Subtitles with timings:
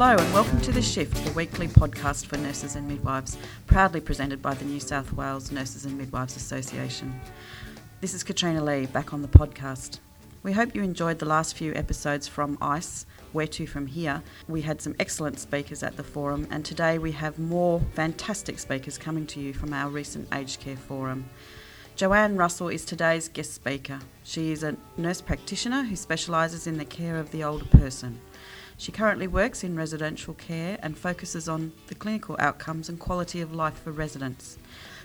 [0.00, 4.40] Hello, and welcome to The Shift, the weekly podcast for nurses and midwives, proudly presented
[4.40, 7.20] by the New South Wales Nurses and Midwives Association.
[8.00, 9.98] This is Katrina Lee, back on the podcast.
[10.44, 14.22] We hope you enjoyed the last few episodes from ICE, Where to From Here.
[14.46, 18.98] We had some excellent speakers at the forum, and today we have more fantastic speakers
[18.98, 21.28] coming to you from our recent aged care forum.
[21.96, 23.98] Joanne Russell is today's guest speaker.
[24.22, 28.20] She is a nurse practitioner who specialises in the care of the older person.
[28.78, 33.52] She currently works in residential care and focuses on the clinical outcomes and quality of
[33.52, 34.56] life for residents.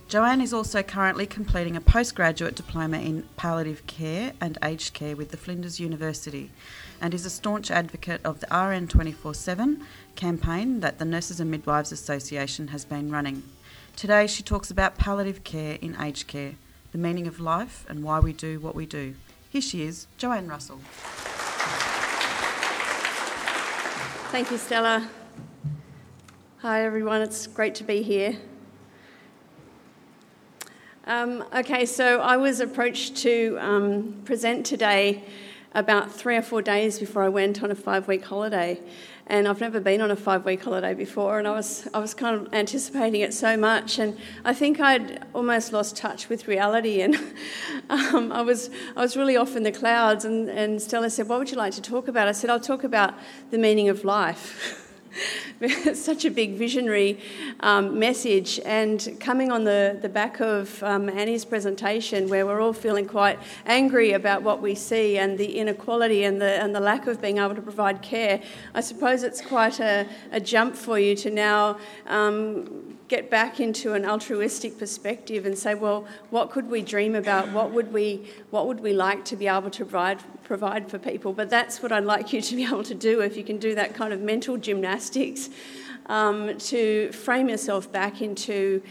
[0.08, 5.32] Joanne is also currently completing a postgraduate diploma in palliative care and aged care with
[5.32, 6.52] the Flinders University
[7.02, 9.84] and is a staunch advocate of the RN 24 7
[10.16, 13.42] campaign that the Nurses and Midwives Association has been running.
[13.96, 16.54] Today she talks about palliative care in aged care,
[16.92, 19.16] the meaning of life, and why we do what we do.
[19.50, 20.80] Here she is, Joanne Russell.
[24.34, 25.08] Thank you, Stella.
[26.64, 27.22] Hi, everyone.
[27.22, 28.36] It's great to be here.
[31.06, 35.24] Um, okay, so I was approached to um, present today
[35.76, 38.82] about three or four days before I went on a five week holiday.
[39.28, 42.14] And I've never been on a five week holiday before, and I was, I was
[42.14, 43.98] kind of anticipating it so much.
[43.98, 47.02] And I think I'd almost lost touch with reality.
[47.90, 50.26] And um, I, was, I was really off in the clouds.
[50.26, 52.28] And, and Stella said, What would you like to talk about?
[52.28, 53.14] I said, I'll talk about
[53.52, 54.80] the meaning of life.
[55.94, 57.20] such a big visionary
[57.60, 58.60] um, message.
[58.66, 63.40] And coming on the, the back of um, Annie's presentation, where we're all feeling quite
[63.66, 67.38] angry about what we see and the inequality and the, and the lack of being
[67.38, 68.42] able to provide care,
[68.74, 71.78] I suppose it's quite a, a jump for you to now
[72.08, 77.48] um, get back into an altruistic perspective and say, well, what could we dream about?
[77.52, 80.20] What would we, what would we like to be able to provide,
[80.54, 81.34] provide for people?
[81.34, 83.74] But that's what I'd like you to be able to do if you can do
[83.74, 85.50] that kind of mental gymnastics
[86.06, 88.84] um, to frame yourself back into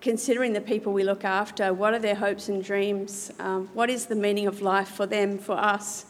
[0.00, 1.74] considering the people we look after.
[1.74, 3.30] What are their hopes and dreams?
[3.38, 6.06] Um, what is the meaning of life for them, for us?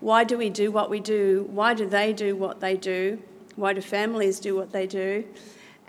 [0.00, 1.48] Why do we do what we do?
[1.50, 3.22] Why do they do what they do?
[3.54, 5.24] Why do families do what they do?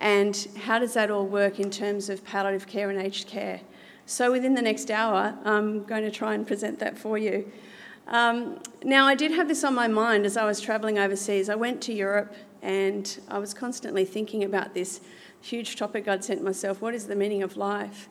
[0.02, 3.62] and how does that all work in terms of palliative care and aged care?
[4.08, 7.50] So, within the next hour, I'm going to try and present that for you.
[8.12, 11.48] Um, now, I did have this on my mind as I was travelling overseas.
[11.48, 15.00] I went to Europe and I was constantly thinking about this
[15.40, 18.10] huge topic I'd sent myself what is the meaning of life?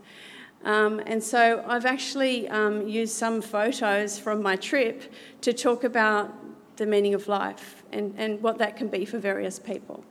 [0.65, 5.13] Um, and so I've actually um, used some photos from my trip
[5.43, 6.35] to talk about
[6.77, 10.03] the meaning of life and, and what that can be for various people.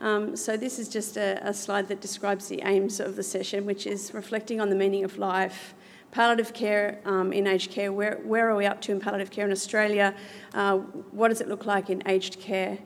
[0.00, 3.66] Um, so, this is just a, a, slide that describes the aims of the session,
[3.66, 5.74] which is reflecting on the meaning of life,
[6.10, 7.92] palliative care um, in aged care.
[7.92, 10.14] Where, where are we up to in palliative care in Australia?
[10.54, 10.78] Uh,
[11.12, 12.78] what does it look like in aged care?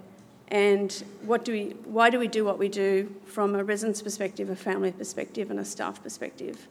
[0.48, 4.50] And what do we, why do we do what we do from a resident's perspective,
[4.50, 6.68] a family perspective, and a staff perspective?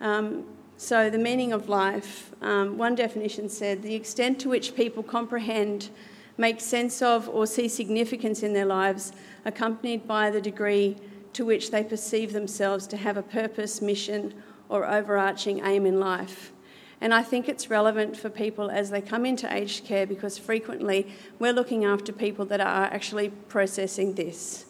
[0.00, 0.44] Um,
[0.76, 5.88] so, the meaning of life, um, one definition said the extent to which people comprehend
[6.36, 9.12] make sense of, or see significance in their lives,
[9.46, 10.96] accompanied by the degree
[11.32, 14.34] to which they perceive themselves to have a purpose, mission,
[14.68, 16.52] or overarching aim in life.
[17.00, 21.06] And I think it's relevant for people as they come into aged care because frequently
[21.38, 24.66] we're looking after people that are actually processing this.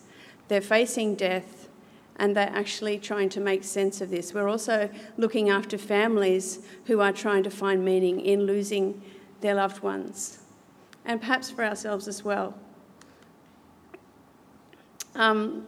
[0.48, 1.68] They're facing death
[2.16, 4.34] and they're actually trying to make sense of this.
[4.34, 9.02] We're also looking after families who are trying to find meaning in losing
[9.40, 10.38] their loved ones
[11.04, 12.54] and perhaps for ourselves as well.
[15.14, 15.66] Um,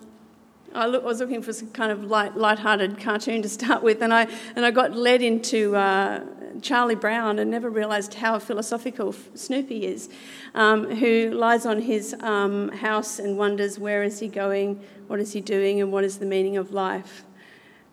[0.75, 4.29] I was looking for some kind of light, light-hearted cartoon to start with, and I
[4.55, 6.25] and I got led into uh,
[6.61, 10.09] Charlie Brown and never realised how philosophical Snoopy is,
[10.55, 15.33] um, who lies on his um, house and wonders where is he going, what is
[15.33, 17.25] he doing, and what is the meaning of life,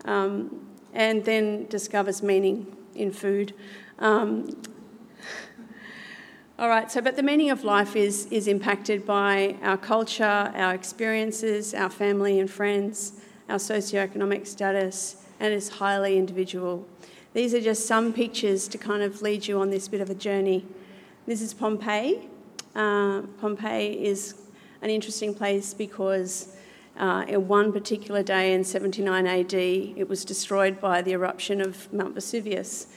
[0.03, 3.53] um, and then discovers meaning in food.
[3.99, 4.49] Um,
[6.57, 10.73] all right, so but the meaning of life is, is impacted by our culture, our
[10.73, 13.19] experiences, our family and friends,
[13.49, 16.87] our socioeconomic status, and is highly individual.
[17.33, 20.15] These are just some pictures to kind of lead you on this bit of a
[20.15, 20.65] journey.
[21.25, 22.29] This is Pompeii.
[22.73, 24.35] Uh, Pompeii is
[24.81, 26.55] an interesting place because
[26.97, 31.91] uh, in one particular day in 79 AD, it was destroyed by the eruption of
[31.91, 32.87] Mount Vesuvius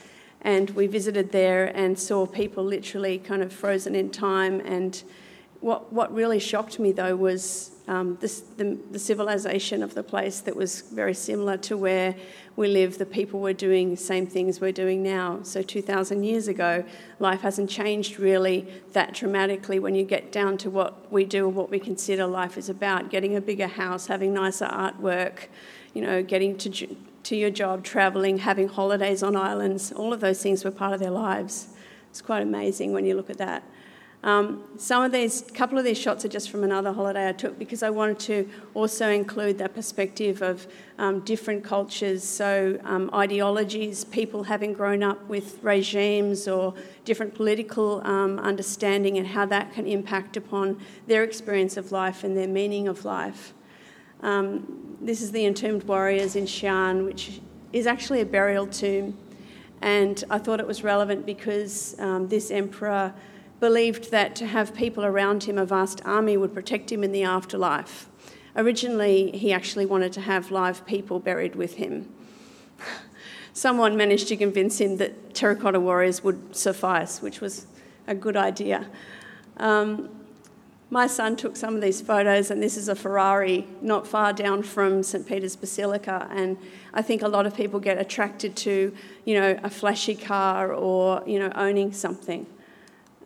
[0.41, 5.03] and we visited there and saw people literally kind of frozen in time and
[5.61, 10.41] what, what really shocked me though was um, this, the, the civilization of the place
[10.41, 12.15] that was very similar to where
[12.55, 12.99] we live.
[12.99, 15.39] The people were doing the same things we're doing now.
[15.41, 16.85] So 2,000 years ago,
[17.17, 21.55] life hasn't changed really that dramatically when you get down to what we do and
[21.55, 25.47] what we consider life is about getting a bigger house, having nicer artwork,
[25.95, 26.95] you know, getting to,
[27.29, 29.91] to your job, travelling, having holidays on islands.
[29.91, 31.67] All of those things were part of their lives.
[32.09, 33.63] It's quite amazing when you look at that.
[34.23, 37.33] Um, some of these, a couple of these shots are just from another holiday I
[37.33, 40.65] took because I wanted to also include that perspective of
[40.97, 46.73] um, different cultures, so um, ideologies, people having grown up with regimes or
[47.05, 52.35] different political um, understanding and how that can impact upon their experience of life and
[52.35, 53.53] their meaning of life.
[54.21, 57.39] Um, this is the Entombed Warriors in Xi'an, which
[57.71, 59.17] is actually a burial tomb,
[59.81, 63.13] and I thought it was relevant because um, this emperor
[63.59, 67.23] believed that to have people around him, a vast army, would protect him in the
[67.23, 68.09] afterlife.
[68.55, 72.09] Originally, he actually wanted to have live people buried with him.
[73.53, 77.67] Someone managed to convince him that terracotta warriors would suffice, which was
[78.07, 78.89] a good idea.
[79.57, 80.09] Um,
[80.91, 84.63] my son took some of these photos, and this is a Ferrari not far down
[84.63, 85.27] from St.
[85.27, 86.27] Peter's Basilica.
[86.31, 86.57] And
[86.93, 91.21] I think a lot of people get attracted to, you know, a flashy car or,
[91.27, 92.47] you know, owning something.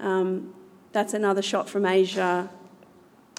[0.02, 0.54] Um,
[0.92, 2.50] that's another shot from Asia.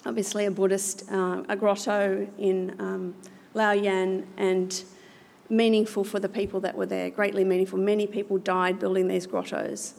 [0.07, 3.15] Obviously, a Buddhist, uh, a grotto in um,
[3.53, 4.83] Luoyang, and
[5.49, 7.77] meaningful for the people that were there, greatly meaningful.
[7.77, 9.93] Many people died building these grottos.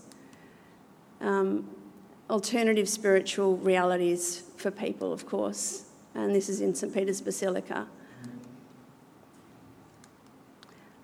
[1.21, 1.76] Um,
[2.29, 5.85] alternative spiritual realities for people, of course,
[6.15, 6.93] and this is in St.
[6.93, 7.87] Peter's Basilica.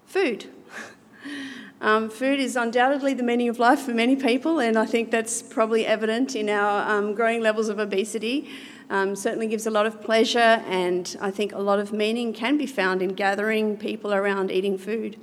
[0.07, 0.47] Food.
[1.83, 5.43] Um, food is undoubtedly the meaning of life for many people, and I think that's
[5.43, 8.49] probably evident in our um, growing levels of obesity.
[8.89, 12.57] Um, certainly gives a lot of pleasure, and I think a lot of meaning can
[12.57, 15.19] be found in gathering people around eating food.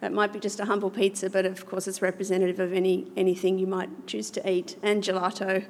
[0.00, 3.58] That might be just a humble pizza, but of course it's representative of any anything
[3.58, 5.64] you might choose to eat, and gelato.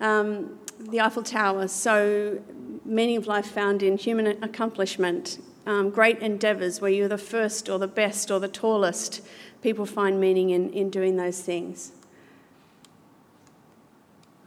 [0.00, 1.68] Um, the Eiffel Tower.
[1.68, 2.40] So,
[2.84, 7.78] meaning of life found in human accomplishment, um, great endeavours where you're the first or
[7.78, 9.22] the best or the tallest.
[9.62, 11.92] People find meaning in, in doing those things.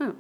[0.01, 0.13] Oh.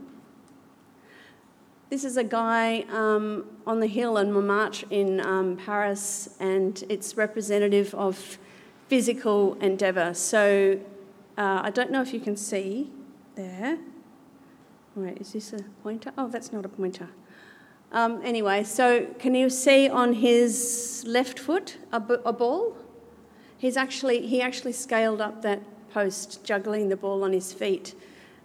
[1.89, 7.17] This is a guy um, on the hill in Montmartre in um, Paris, and it's
[7.17, 8.37] representative of
[8.87, 10.13] physical endeavour.
[10.13, 10.79] So
[11.37, 12.91] uh, I don't know if you can see
[13.35, 13.77] there.
[14.95, 16.11] Wait, is this a pointer?
[16.17, 17.09] Oh, that's not a pointer.
[17.91, 22.77] Um, anyway, so can you see on his left foot a, a ball?
[23.57, 25.61] He's actually he actually scaled up that
[25.91, 27.95] post, juggling the ball on his feet,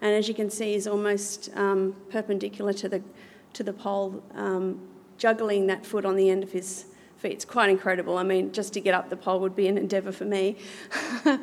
[0.01, 3.03] and as you can see, he's almost um, perpendicular to the
[3.55, 4.81] to the pole, um,
[5.19, 6.87] juggling that foot on the end of his.
[7.29, 8.17] It's quite incredible.
[8.17, 10.57] I mean, just to get up the pole would be an endeavour for me.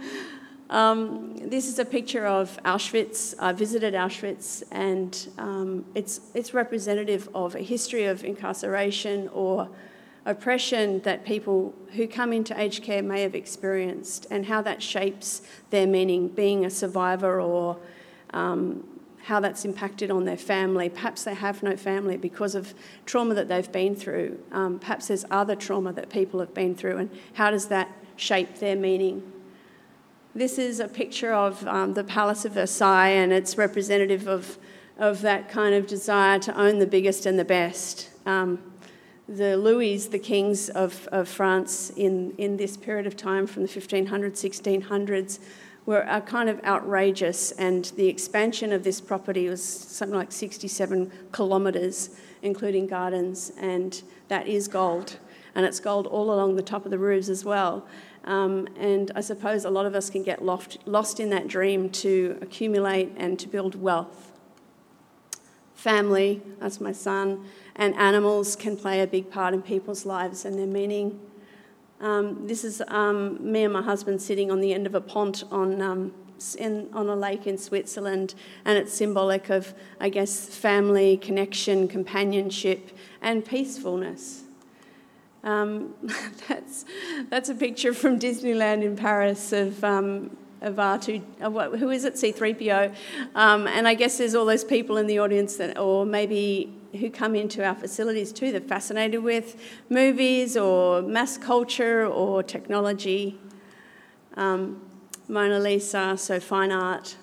[0.70, 3.36] Um, this is a picture of Auschwitz.
[3.40, 9.70] I visited Auschwitz, and um, it's, it's representative of a history of incarceration or
[10.26, 15.42] oppression that people who come into aged care may have experienced, and how that shapes
[15.70, 17.78] their meaning, being a survivor, or
[18.34, 18.84] um,
[19.28, 20.88] how that's impacted on their family.
[20.88, 22.74] Perhaps they have no family because of
[23.06, 24.40] trauma that they've been through.
[24.54, 28.60] Um, perhaps there's other trauma that people have been through, and how does that shape
[28.60, 29.30] their meaning?
[30.34, 34.58] This is a picture of um, the Palace of Versailles, and it's representative of,
[34.98, 38.10] of that kind of desire to own the biggest and the best.
[38.26, 38.60] Um,
[39.28, 43.68] the Louis, the kings of, of France in, in this period of time from the
[43.68, 45.40] 1500s, 1600s,
[45.88, 51.10] were uh, kind of outrageous, and the expansion of this property was something like 67
[51.34, 52.10] kilometres,
[52.42, 55.18] including gardens, and that is gold.
[55.56, 57.88] And it's gold all along the top of the roofs as well.
[58.26, 61.90] Um, and I suppose a lot of us can get lost, lost in that dream
[61.92, 64.34] to accumulate and to build wealth.
[65.74, 67.46] Family, that's my son,
[67.78, 71.18] and animals can play a big part in people's lives and their meaning.
[72.00, 75.44] Um, this is um, me and my husband sitting on the end of a pont
[75.52, 76.14] on, um,
[76.60, 78.36] in, on a lake in Switzerland,
[78.66, 84.44] and it's symbolic of, I guess, family, connection, companionship, and peacefulness.
[85.44, 85.96] Um,
[86.48, 86.86] that's,
[87.30, 92.14] that's a picture from Disneyland in Paris of, um, of R2, uh, who is it,
[92.14, 92.94] C3PO.
[93.34, 97.10] Um, and I guess there's all those people in the audience that, or maybe who
[97.10, 103.40] come into our facilities too, They're fascinated with movies or mass culture or technology.
[104.36, 104.82] Um,
[105.28, 107.18] Mona Lisa, so fine art.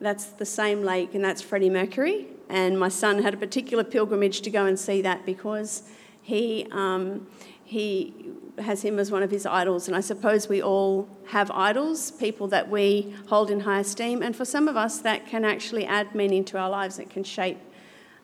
[0.00, 4.40] That's the same lake, and that's Freddie Mercury And my son had a particular pilgrimage
[4.42, 5.84] to go and see that because
[6.20, 7.26] he, um,
[7.64, 8.14] he
[8.58, 9.88] has him as one of his idols.
[9.88, 14.22] And I suppose we all have idols, people that we hold in high esteem.
[14.22, 16.98] And for some of us, that can actually add meaning to our lives.
[16.98, 17.58] It can shape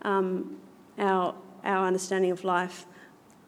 [0.03, 0.57] um,
[0.99, 2.87] our, our understanding of life.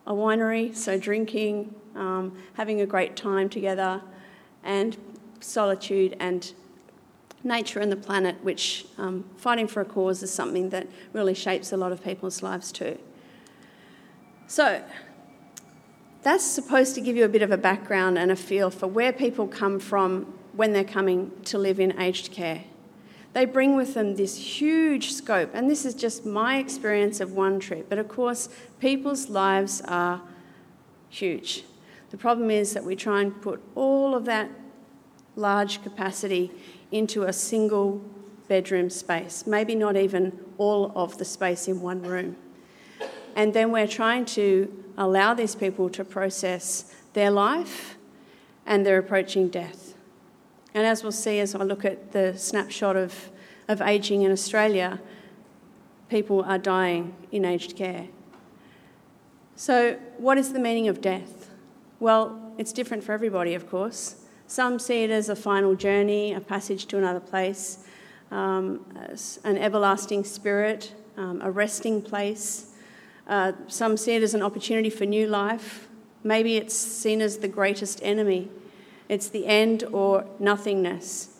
[0.07, 4.02] A winery, so drinking, um, having a great time together,
[4.64, 4.97] and
[5.40, 6.52] solitude and
[7.42, 11.73] nature and the planet, which um, fighting for a cause is something that really shapes
[11.73, 12.99] a lot of people's lives too.
[14.47, 14.83] So,
[16.23, 19.12] that's supposed to give you a bit of a background and a feel for where
[19.12, 22.64] people come from when they're coming to live in aged care.
[23.32, 27.60] They bring with them this huge scope, and this is just my experience of one
[27.60, 28.49] trip, but of course,
[28.80, 30.20] people's lives are
[31.08, 31.64] huge.
[32.10, 34.50] The problem is that we try and put all of that
[35.37, 36.50] large capacity
[36.90, 38.02] into a single
[38.49, 42.37] bedroom space, maybe not even all of the space in one room.
[43.37, 47.96] And then we're trying to allow these people to process their life
[48.66, 49.79] and their approaching death.
[50.74, 53.30] And as we'll see as I look at the snapshot of,
[53.68, 55.00] of ageing in Australia,
[56.08, 58.08] people are dying in aged care.
[59.56, 61.50] So, what is the meaning of death?
[61.98, 64.16] Well, it's different for everybody, of course.
[64.46, 67.84] Some see it as a final journey, a passage to another place,
[68.30, 68.84] um,
[69.44, 72.72] an everlasting spirit, um, a resting place.
[73.28, 75.88] Uh, some see it as an opportunity for new life.
[76.24, 78.48] Maybe it's seen as the greatest enemy.
[79.10, 81.36] It's the end or nothingness.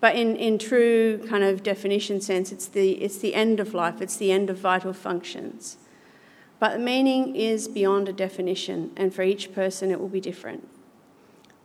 [0.00, 4.00] But in, in true kind of definition sense, it's the, it's the end of life,
[4.00, 5.78] it's the end of vital functions.
[6.60, 10.68] But the meaning is beyond a definition, and for each person it will be different.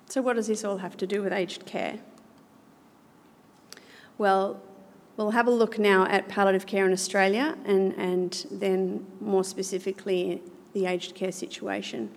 [0.07, 1.99] So, what does this all have to do with aged care?
[4.17, 4.61] Well,
[5.17, 10.41] We'll have a look now at palliative care in Australia and, and then more specifically
[10.73, 12.09] the aged care situation.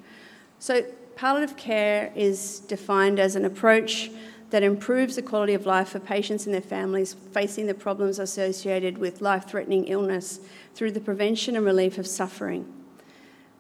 [0.58, 0.86] So,
[1.16, 4.11] palliative care is defined as an approach
[4.50, 8.99] that improves the quality of life for patients and their families facing the problems associated
[8.99, 10.40] with life threatening illness
[10.75, 12.73] through the prevention and relief of suffering.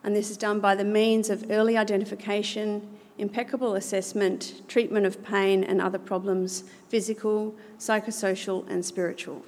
[0.04, 2.86] And this is done by the means of early identification,
[3.18, 9.44] impeccable assessment, treatment of pain and other problems, physical, psychosocial, and spiritual.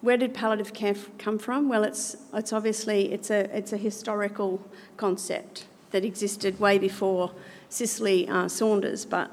[0.00, 1.68] Where did palliative care come from?
[1.68, 4.62] Well, it's, it's obviously it's a, it's a historical
[4.96, 7.32] concept that existed way before
[7.68, 9.30] Cicely uh, Saunders, but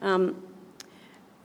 [0.00, 0.42] um,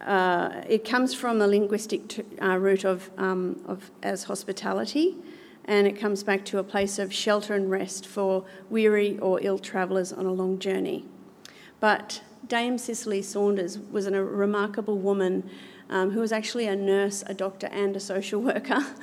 [0.01, 5.15] uh, it comes from the linguistic t- uh, root of, um, of as hospitality,
[5.65, 9.59] and it comes back to a place of shelter and rest for weary or ill
[9.59, 11.05] travellers on a long journey.
[11.79, 15.49] But Dame Cicely Saunders was a remarkable woman
[15.89, 18.85] um, who was actually a nurse, a doctor, and a social worker.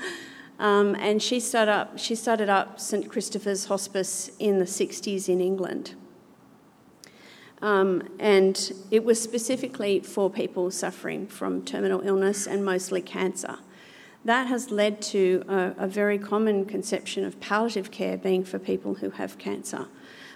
[0.59, 5.41] Um, and she started up, she started up St Christopher's Hospice in the 60s in
[5.41, 5.95] England.
[7.61, 13.59] Um, and it was specifically for people suffering from terminal illness and mostly cancer
[14.25, 18.95] that has led to a, a, very common conception of palliative care being for people
[18.95, 19.87] who have cancer.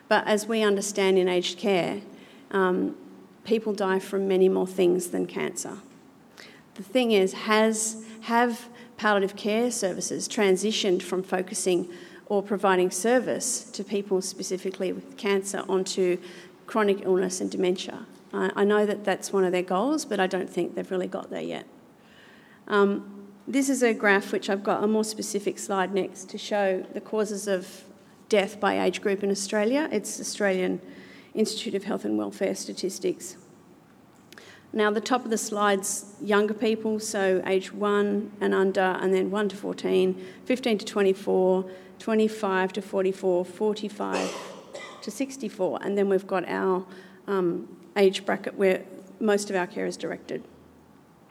[0.08, 2.02] But as we understand in aged care,
[2.50, 2.96] um,
[3.44, 5.78] people die from many more things than cancer.
[6.74, 11.88] The thing is, has have palliative care services transitioned from focusing
[12.26, 16.18] or providing service to people specifically with cancer onto
[16.66, 18.04] chronic illness and dementia?
[18.34, 21.08] I, I know that that's one of their goals, but I don't think they've really
[21.08, 21.66] got there yet.
[22.66, 23.14] Um,
[23.46, 27.00] this is a graph which I've got a more specific slide next to show the
[27.00, 27.84] causes of
[28.28, 29.88] death by age group in Australia.
[29.90, 30.82] It's Australian
[31.32, 33.36] Institute of Health and Welfare Statistics.
[34.72, 39.30] Now, the top of the slide's younger people, so age 1 and under, and then
[39.30, 44.34] 1 to 14, 15 to 24, 25 to 44, 45
[45.02, 46.84] to 64, and then we've got our
[47.26, 48.84] um, age bracket where
[49.20, 50.44] most of our care is directed.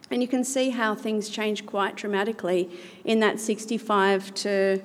[0.09, 2.69] And you can see how things change quite dramatically
[3.03, 4.81] in that 65 to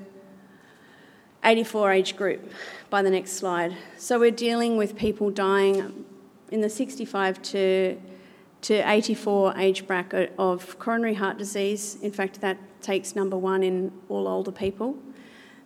[1.44, 2.52] 84 age group
[2.90, 3.76] by the next slide.
[3.98, 6.04] So we're dealing with people dying
[6.50, 8.00] in the 65 to,
[8.62, 11.96] to 84 age bracket of coronary heart disease.
[12.00, 14.96] In fact, that takes number one in all older people.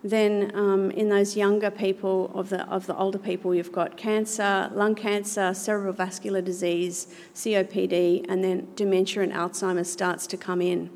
[0.03, 4.71] Then, um, in those younger people, of the, of the older people, you've got cancer,
[4.73, 10.91] lung cancer, cerebral vascular disease, COPD, and then dementia and Alzheimer's starts to come in.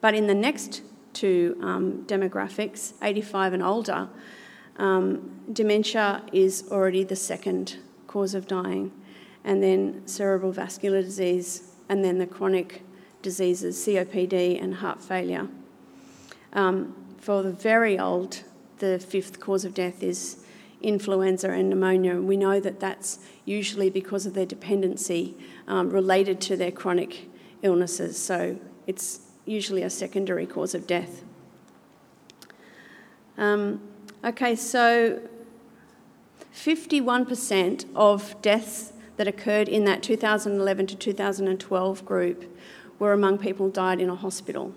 [0.00, 4.08] But in the next two um, demographics, 85 and older,
[4.76, 7.76] um, dementia is already the second
[8.06, 8.92] cause of dying,
[9.44, 12.82] and then cerebral vascular disease, and then the chronic
[13.22, 15.48] diseases, COPD and heart failure.
[16.52, 18.42] Um, for the very old,
[18.78, 20.44] the fifth cause of death is
[20.80, 22.20] influenza and pneumonia.
[22.20, 25.36] We know that that's usually because of their dependency
[25.68, 27.28] um, related to their chronic
[27.62, 28.18] illnesses.
[28.18, 31.22] So it's usually a secondary cause of death.
[33.36, 33.80] Um,
[34.24, 35.20] okay, so
[36.54, 42.58] 51% of deaths that occurred in that 2011 to 2012 group
[42.98, 44.72] were among people who died in a hospital.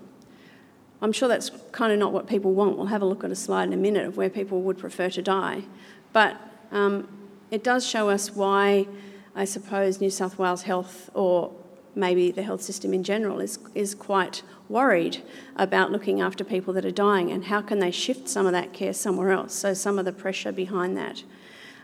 [1.02, 2.76] I'm sure that's kind of not what people want.
[2.76, 5.10] We'll have a look at a slide in a minute of where people would prefer
[5.12, 5.64] to die.
[6.12, 6.36] But
[6.74, 7.08] um,
[7.52, 8.86] it does show us why,
[9.34, 11.54] I suppose, New South Wales Health or
[11.96, 15.24] maybe the health system in general is, is quite worried
[15.56, 18.74] about looking after people that are dying and how can they shift some of that
[18.74, 19.54] care somewhere else.
[19.54, 21.24] So, some of the pressure behind that.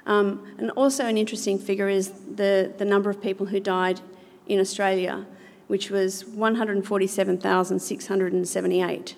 [0.09, 4.01] Um, and also, an interesting figure is the, the number of people who died
[4.47, 5.27] in Australia,
[5.67, 9.15] which was 147,678.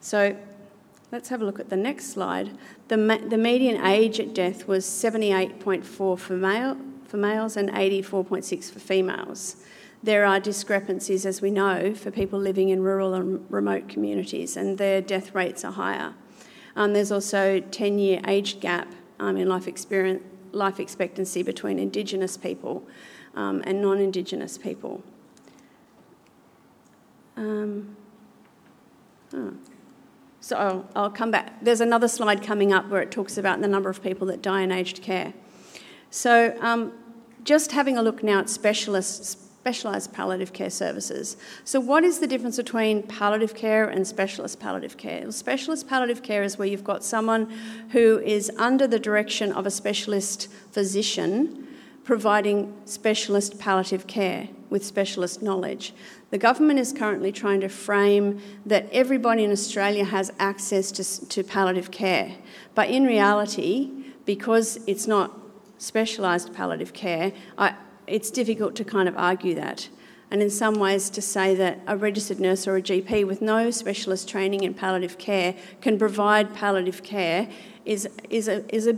[0.00, 0.36] So,
[1.10, 2.56] let's have a look at the next slide.
[2.86, 2.96] The,
[3.28, 6.76] the median age at death was 78.4 for, male,
[7.08, 9.56] for males and 84.6 for females.
[10.00, 14.78] There are discrepancies, as we know, for people living in rural and remote communities, and
[14.78, 16.14] their death rates are higher.
[16.76, 18.86] Um, there's also 10 year age gap
[19.22, 22.86] um, in life, experience, life expectancy between Indigenous people
[23.36, 25.02] um, and non Indigenous people.
[27.36, 27.96] Um,
[29.32, 29.54] oh.
[30.40, 31.62] So I'll, I'll, come back.
[31.62, 34.62] There's another slide coming up where it talks about the number of people that die
[34.62, 35.32] in aged care.
[36.10, 36.92] So, um,
[37.44, 41.36] just having a look now at specialists specialised palliative care services.
[41.62, 45.20] So, what is the difference between palliative care and specialist palliative care?
[45.22, 47.48] Well, specialist palliative care is where you've got someone
[47.90, 51.68] who is under the direction of a specialist physician
[52.02, 55.94] providing specialist palliative care with specialist knowledge.
[56.30, 61.44] The government is currently trying to frame that everybody in Australia has access to, to
[61.44, 62.34] palliative care,
[62.74, 63.92] but in reality,
[64.24, 65.38] because it's not
[65.78, 69.88] specialised palliative care, I, it's difficult to kind of argue that.
[70.30, 73.70] And in some ways, to say that a registered nurse or a GP with no
[73.70, 77.50] specialist training in palliative care can provide palliative care
[77.84, 78.96] is, is, a, is a,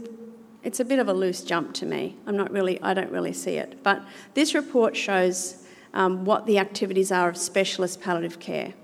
[0.62, 2.16] it's a bit of a loose jump to me.
[2.26, 3.82] I'm not really, I don't really see it.
[3.82, 8.74] But this report shows um, what the activities are of specialist palliative care.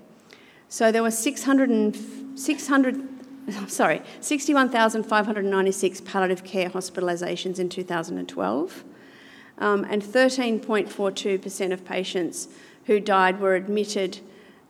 [0.67, 1.95] So there were 600, and,
[2.35, 3.07] 600
[3.67, 8.83] sorry, 61,596 palliative care hospitalisations in 2012
[9.61, 12.49] um, and 13.42% of patients
[12.87, 14.19] who died were admitted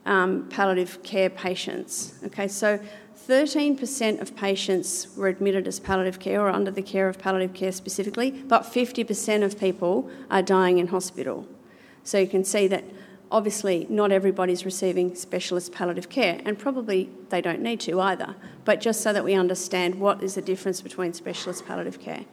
[0.05, 2.19] um, palliative care patients.
[2.25, 2.79] Okay, so
[3.27, 7.71] 13% of patients were admitted as palliative care or under the care of palliative care
[7.71, 11.47] specifically, but 50% of people are dying in hospital.
[12.03, 12.83] So you can see that
[13.31, 18.81] obviously not everybody's receiving specialist palliative care, and probably they don't need to either, but
[18.81, 22.25] just so that we understand what is the difference between specialist palliative care.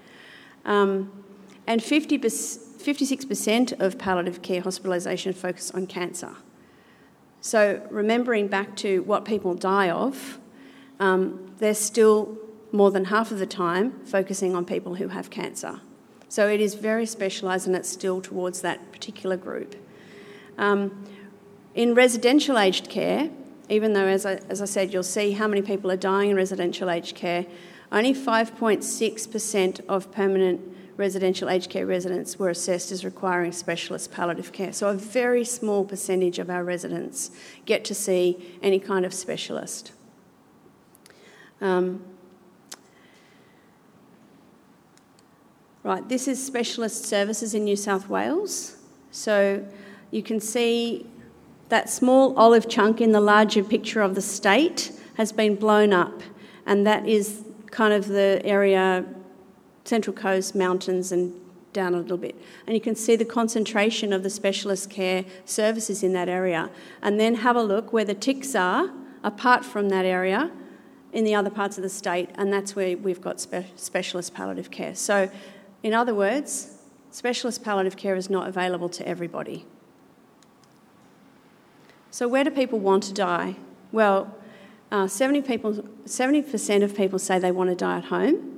[0.64, 1.24] Um,
[1.68, 6.34] and 50 56% of palliative care hospitalisation focus on cancer.
[7.40, 10.38] So, remembering back to what people die of,
[10.98, 12.38] um, they're still
[12.72, 15.80] more than half of the time focusing on people who have cancer.
[16.28, 19.76] So, it is very specialised and it's still towards that particular group.
[20.56, 21.04] Um,
[21.74, 23.28] in residential aged care,
[23.68, 26.36] even though, as I, as I said, you'll see how many people are dying in
[26.36, 27.44] residential aged care,
[27.92, 34.72] only 5.6% of permanent residential aged care residents were assessed as requiring specialist palliative care.
[34.72, 37.30] So a very small percentage of our residents
[37.64, 39.92] get to see any kind of specialist.
[41.60, 42.04] Um,
[45.84, 48.76] right, this is specialist services in New South Wales.
[49.12, 49.64] So
[50.10, 51.06] you can see
[51.68, 56.22] that small olive chunk in the larger picture of the state has been blown up,
[56.66, 59.04] and that is kind of the area
[59.88, 61.34] Central Coast, mountains, and
[61.72, 62.34] down a little bit.
[62.66, 66.70] And you can see the concentration of the specialist care services in that area.
[67.02, 68.90] And then have a look where the ticks are,
[69.22, 70.50] apart from that area,
[71.12, 74.70] in the other parts of the state, and that's where we've got spe- specialist palliative
[74.70, 74.94] care.
[74.94, 75.30] So,
[75.82, 76.76] in other words,
[77.10, 79.64] specialist palliative care is not available to everybody.
[82.10, 83.56] So, where do people want to die?
[83.90, 84.34] Well,
[84.90, 85.72] uh, 70 people,
[86.04, 88.57] 70% of people say they want to die at home.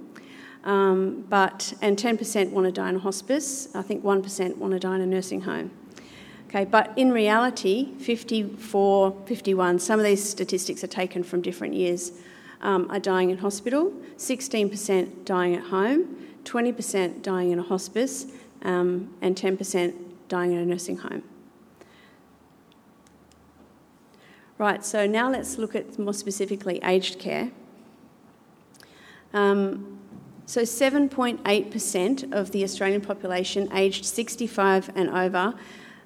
[0.64, 3.74] Um, but and 10% want to die in a hospice.
[3.74, 5.70] I think 1% want to die in a nursing home.
[6.48, 12.10] Okay, but in reality, 54, 51, some of these statistics are taken from different years,
[12.60, 18.26] um, are dying in hospital, 16% dying at home, 20% dying in a hospice,
[18.62, 19.94] um, and 10%
[20.28, 21.22] dying in a nursing home.
[24.58, 27.52] Right, so now let's look at more specifically aged care.
[29.32, 29.99] Um,
[30.50, 35.54] so 7.8% of the Australian population aged 65 and over,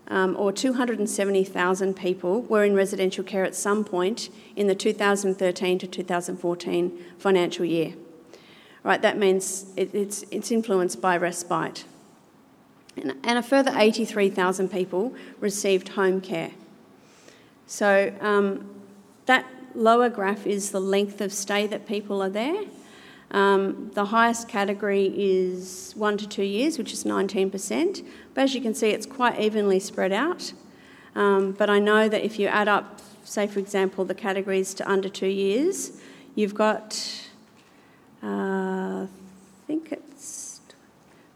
[0.09, 5.87] um, or 270,000 people, were in residential care at some point in the 2013 to
[5.87, 7.95] 2014 financial year.
[8.83, 11.87] Right, that means it, it's, it's influenced by respite.
[12.99, 16.51] And, and a further 83,000 people received home care.
[17.67, 18.75] So um,
[19.25, 22.65] that lower graph is the length of stay that people are there.
[23.31, 28.07] Um, the highest category is one to two years, which is 19%.
[28.35, 30.53] But as you can see, it's quite evenly spread out.
[31.15, 34.91] Um, but I know that if you add up, say, for example, the categories to
[34.91, 36.01] under two years,
[36.35, 37.29] you've got,
[38.23, 39.09] uh, I
[39.67, 40.61] think it's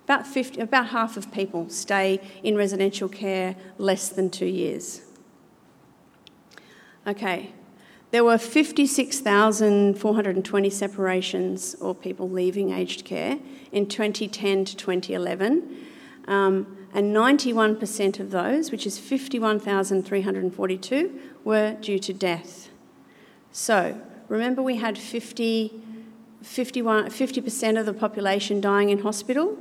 [0.05, 5.03] about 50, about half of people stay in residential care less than two years.
[7.07, 7.53] Okay,
[8.11, 13.39] there were 56,420 separations or people leaving aged care
[13.71, 15.85] in 2010 to 2011.
[16.27, 22.71] Um, and 91% of those, which is 51,342, were due to death.
[23.53, 25.83] So, remember we had 50,
[26.43, 29.59] 51, 50% of the population dying in hospital?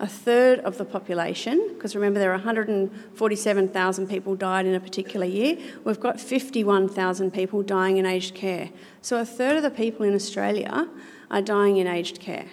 [0.00, 5.26] A third of the population, because remember there are 147,000 people died in a particular
[5.26, 8.70] year, we've got 51,000 people dying in aged care.
[9.02, 10.88] So a third of the people in Australia
[11.30, 12.46] are dying in aged care.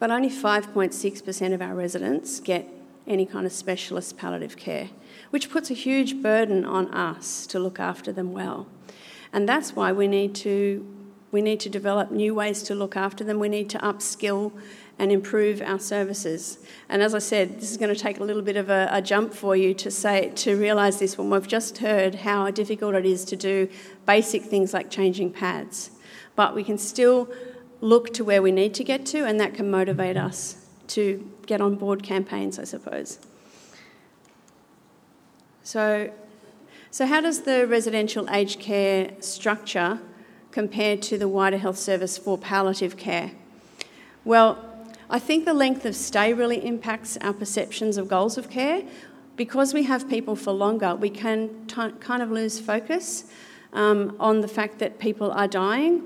[0.00, 2.68] But only 5.6% of our residents get
[3.06, 4.90] any kind of specialist palliative care,
[5.30, 8.66] which puts a huge burden on us to look after them well.
[9.32, 10.90] And that's why we need to
[11.34, 13.40] we need to develop new ways to look after them.
[13.40, 14.52] We need to upskill
[14.98, 16.58] and improve our services.
[16.88, 19.02] And as I said, this is going to take a little bit of a, a
[19.02, 23.04] jump for you to say to realise this when we've just heard how difficult it
[23.04, 23.68] is to do
[24.06, 25.90] basic things like changing pads.
[26.36, 27.28] But we can still
[27.80, 31.60] look to where we need to get to, and that can motivate us to get
[31.60, 33.18] on board campaigns, I suppose.
[35.62, 36.12] So,
[36.90, 39.98] so how does the residential aged care structure
[40.50, 43.32] compare to the wider health service for palliative care?
[44.24, 44.73] Well,
[45.10, 48.82] I think the length of stay really impacts our perceptions of goals of care.
[49.36, 53.24] Because we have people for longer, we can t- kind of lose focus
[53.72, 56.02] um, on the fact that people are dying.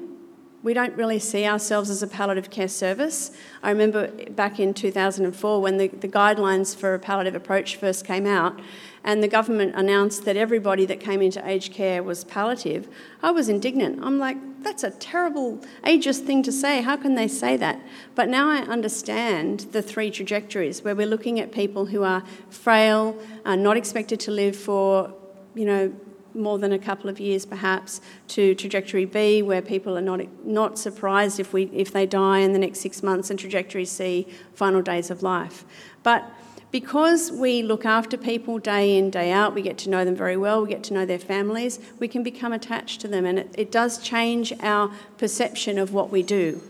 [0.63, 3.31] We don't really see ourselves as a palliative care service.
[3.63, 8.27] I remember back in 2004 when the, the guidelines for a palliative approach first came
[8.27, 8.59] out,
[9.05, 12.89] and the government announced that everybody that came into aged care was palliative,
[13.23, 14.01] I was indignant.
[14.03, 16.83] I'm like, that's a terrible ageist thing to say.
[16.83, 17.81] How can they say that?
[18.15, 23.17] But now I understand the three trajectories where we're looking at people who are frail,
[23.45, 25.13] are not expected to live for,
[25.55, 25.93] you know,
[26.35, 30.79] more than a couple of years perhaps to trajectory B where people are not not
[30.79, 34.83] surprised if we if they die in the next 6 months and trajectory C final
[34.83, 35.65] days of life
[36.03, 36.31] but
[36.71, 40.37] because we look after people day in, day out, we get to know them very
[40.37, 43.55] well, we get to know their families, we can become attached to them, and it,
[43.57, 46.61] it does change our perception of what we do.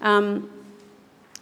[0.00, 0.50] Um,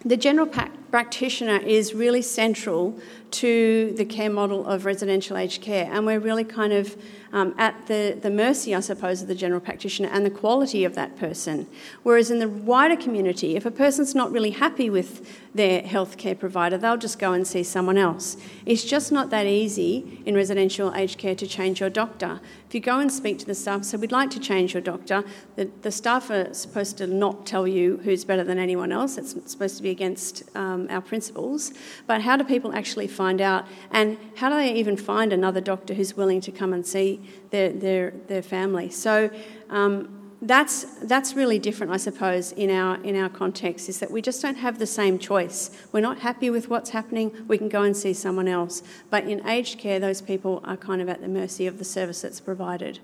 [0.05, 0.46] the general
[0.90, 2.98] practitioner is really central
[3.31, 6.96] to the care model of residential aged care, and we're really kind of
[7.33, 10.94] um, at the, the mercy, I suppose, of the general practitioner and the quality of
[10.96, 11.68] that person.
[12.03, 16.76] Whereas in the wider community, if a person's not really happy with their healthcare provider,
[16.76, 18.37] they'll just go and see someone else.
[18.66, 22.40] It's just not that easy in residential aged care to change your doctor.
[22.66, 25.24] If you go and speak to the staff, say, We'd like to change your doctor,
[25.57, 29.18] the, the staff are supposed to not tell you who's better than anyone else.
[29.18, 31.72] It's supposed to be against um, our principles.
[32.06, 33.66] But how do people actually find out?
[33.90, 37.72] And how do they even find another doctor who's willing to come and see their,
[37.72, 38.88] their, their family?
[38.90, 39.30] So,
[39.68, 43.88] um, that's that's really different, I suppose, in our in our context.
[43.88, 45.70] Is that we just don't have the same choice.
[45.92, 47.44] We're not happy with what's happening.
[47.46, 48.82] We can go and see someone else.
[49.10, 52.22] But in aged care, those people are kind of at the mercy of the service
[52.22, 53.00] that's provided.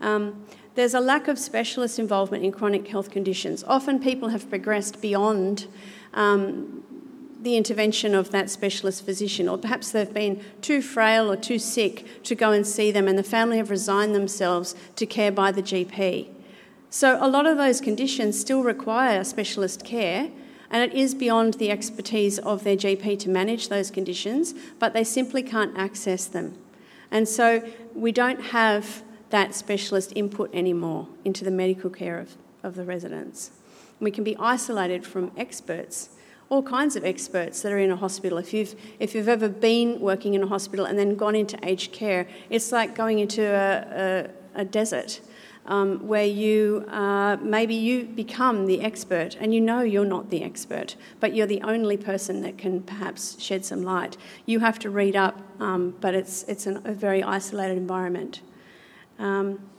[0.00, 3.62] Um, there's a lack of specialist involvement in chronic health conditions.
[3.64, 5.66] Often people have progressed beyond
[6.14, 6.84] um,
[7.42, 12.22] the intervention of that specialist physician, or perhaps they've been too frail or too sick
[12.24, 15.62] to go and see them, and the family have resigned themselves to care by the
[15.62, 16.28] GP.
[16.90, 20.30] So, a lot of those conditions still require specialist care,
[20.70, 25.04] and it is beyond the expertise of their GP to manage those conditions, but they
[25.04, 26.58] simply can't access them.
[27.10, 27.62] And so,
[27.94, 33.52] we don't have that specialist input anymore into the medical care of, of the residents.
[34.00, 36.10] We can be isolated from experts
[36.50, 38.36] all kinds of experts that are in a hospital.
[38.36, 41.92] If you've, if you've ever been working in a hospital and then gone into aged
[41.92, 45.20] care, it's like going into a, a, a desert.
[45.66, 50.42] Um, where you uh, maybe you become the expert and you know you're not the
[50.42, 54.16] expert, but you're the only person that can perhaps shed some light.
[54.46, 58.40] You have to read up, um, but it's, it's an, a very isolated environment.
[59.18, 59.69] Um,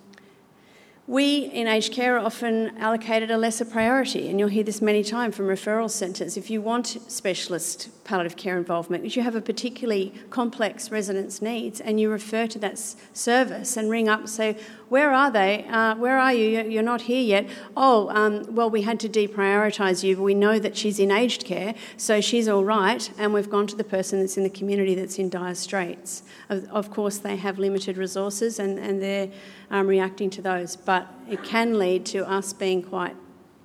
[1.12, 5.04] we in aged care are often allocated a lesser priority, and you'll hear this many
[5.04, 6.38] times from referral centres.
[6.38, 11.82] If you want specialist palliative care involvement, if you have a particularly complex resident's needs,
[11.82, 12.80] and you refer to that
[13.12, 14.56] service and ring up and say,
[14.92, 15.66] Where are they?
[15.70, 16.64] Uh, where are you?
[16.64, 17.48] You're not here yet.
[17.78, 20.22] Oh, um, well, we had to deprioritise you.
[20.22, 23.76] We know that she's in aged care, so she's all right, and we've gone to
[23.78, 26.24] the person that's in the community that's in dire straits.
[26.50, 29.30] Of, of course, they have limited resources and, and they're
[29.70, 33.16] um, reacting to those, but it can lead to us being quite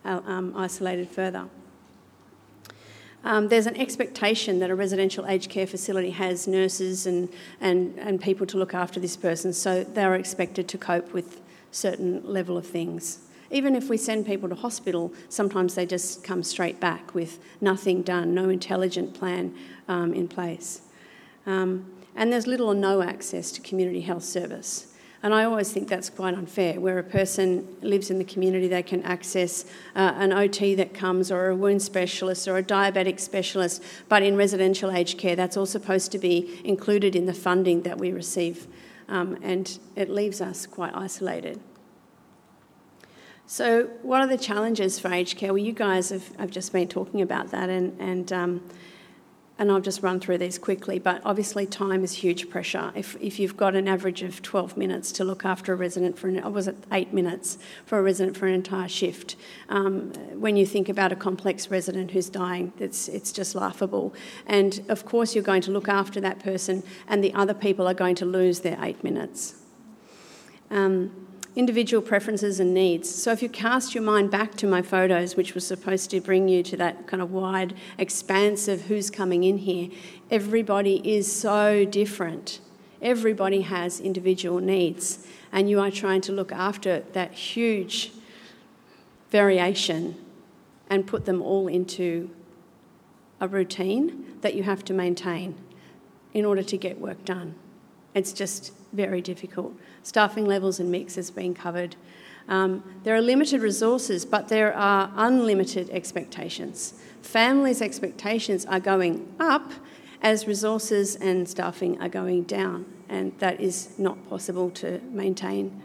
[0.05, 1.49] uh, um, isolated further.
[3.27, 7.29] Um, there's an expectation that a residential aged care facility has nurses and,
[7.61, 11.41] and, and people to look after this person, so they're expected to cope with
[11.73, 13.19] certain level of things.
[13.51, 18.03] Even if we send people to hospital, sometimes they just come straight back with nothing
[18.03, 19.53] done, no intelligent plan
[19.89, 20.83] um, in place.
[21.47, 24.95] Um, and there's little or no access to community health service.
[25.23, 28.83] And I always think that's quite unfair, where a person lives in the community, they
[28.83, 33.83] can access uh, an OT that comes, or a wound specialist, or a diabetic specialist,
[34.09, 37.99] but in residential aged care, that's all supposed to be included in the funding that
[37.99, 38.67] we receive,
[39.09, 41.61] um, and it leaves us quite isolated.
[43.49, 45.53] So, what are the challenges for aged care?
[45.53, 48.71] Well, you guys have, have just been talking about that, and, and um,
[49.59, 52.93] and I'll just run through these quickly, but obviously time is huge pressure.
[52.95, 56.29] If, if you've got an average of 12 minutes to look after a resident for,
[56.29, 59.37] an, or was it eight minutes for a resident for an entire shift,
[59.71, 64.15] um, when you think about a complex resident who's dying, it's, it's just laughable.
[64.47, 67.95] And of course you're going to look after that person and the other people are
[67.95, 69.55] going to lose their eight minutes.
[70.71, 71.26] Um,
[71.57, 73.13] individual preferences and needs.
[73.13, 76.49] So if you cast your mind back to my photos, which was supposed to bring
[76.49, 79.89] you to that kind of wide expanse of who's coming in here,
[80.31, 82.61] everybody is so different.
[83.01, 88.13] Everybody has individual needs, and you are trying to look after that huge
[89.31, 90.15] variation
[90.91, 92.31] and put them all into
[93.41, 95.57] a routine that you have to maintain
[96.35, 97.55] in order to get work done.
[98.17, 99.75] It's just very difficult.
[100.03, 101.97] Staffing levels and mix has been covered.
[102.49, 106.95] Um, there are limited resources, but there are unlimited expectations.
[107.21, 109.71] Families' expectations are going up
[110.23, 115.83] as resources and staffing are going down, and that is not possible to maintain.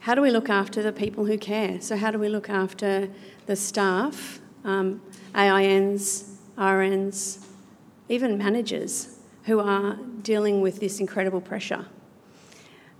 [0.00, 1.80] How do we look after the people who care?
[1.80, 3.08] So, how do we look after
[3.46, 5.02] the staff, um,
[5.34, 7.44] AINs, RNs,
[8.08, 9.17] even managers?
[9.48, 11.86] Who are dealing with this incredible pressure.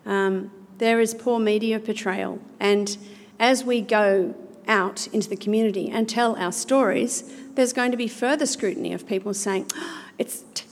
[0.04, 2.96] Um, there is poor media portrayal, and
[3.38, 4.34] as we go
[4.66, 9.06] out into the community and tell our stories, there's going to be further scrutiny of
[9.06, 10.66] people saying, oh, it's, t-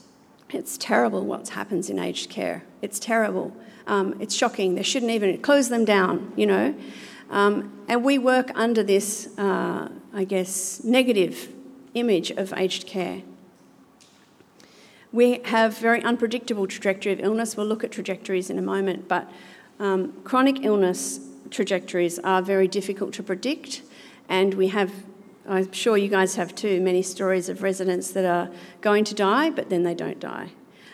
[0.50, 2.62] it's terrible what happens in aged care.
[2.82, 3.56] It's terrible.
[3.86, 4.74] Um, it's shocking.
[4.74, 6.74] They shouldn't even close them down, you know.
[7.30, 11.52] Um, and we work under this, uh, I guess, negative
[11.94, 13.22] image of aged care.
[15.16, 17.57] We have very unpredictable trajectory of illness.
[17.57, 19.31] We'll look at trajectories in a moment, but
[19.81, 23.81] um, chronic illness trajectories are very difficult to predict,
[24.29, 24.92] and we have
[25.48, 28.50] I'm sure you guys have too many stories of residents that are
[28.83, 30.50] going to die, but then they don't die.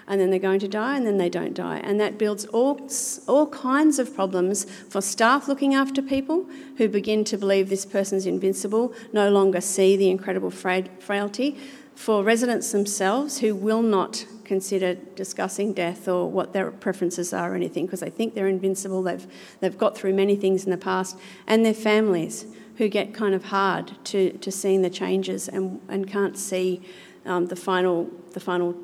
[0.06, 1.78] And then they're going to die, and then they don't die.
[1.78, 2.88] And that builds all,
[3.26, 8.26] all kinds of problems for staff looking after people who begin to believe this person's
[8.26, 11.58] invincible, no longer see the incredible frailty
[11.94, 17.54] for residents themselves who will not consider discussing death or what their preferences are or
[17.54, 19.26] anything because they think they're invincible, they've,
[19.60, 23.44] they've got through many things in the past, and their families who get kind of
[23.44, 26.82] hard to, to seeing the changes and, and can't see
[27.24, 28.76] um, the, final, the final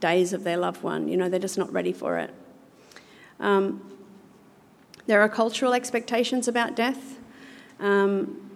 [0.00, 1.08] days of their loved one.
[1.08, 2.34] You know, they're just not ready for it.
[3.40, 3.96] Um,
[5.06, 7.18] there are cultural expectations about death,
[7.80, 8.50] um,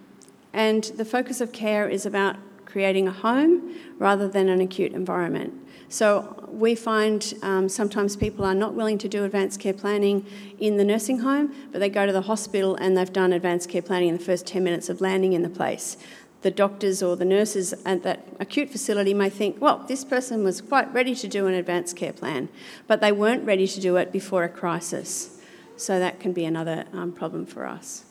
[0.51, 2.35] and the focus of care is about
[2.73, 5.53] creating a home rather than an acute environment.
[5.89, 10.25] So we find um, sometimes people are not willing to do advanced care planning
[10.57, 13.83] in the nursing home, but they go to the hospital and they've done advanced care
[13.83, 15.97] planning in the first 10 minutes of landing in the place.
[16.41, 20.59] The doctors or the nurses at that acute facility may think, well, this person was
[20.59, 22.49] quite ready to do an advanced care plan,
[22.87, 25.39] but they weren't ready to do it before a crisis.
[25.77, 28.05] So that can be another um, problem for us.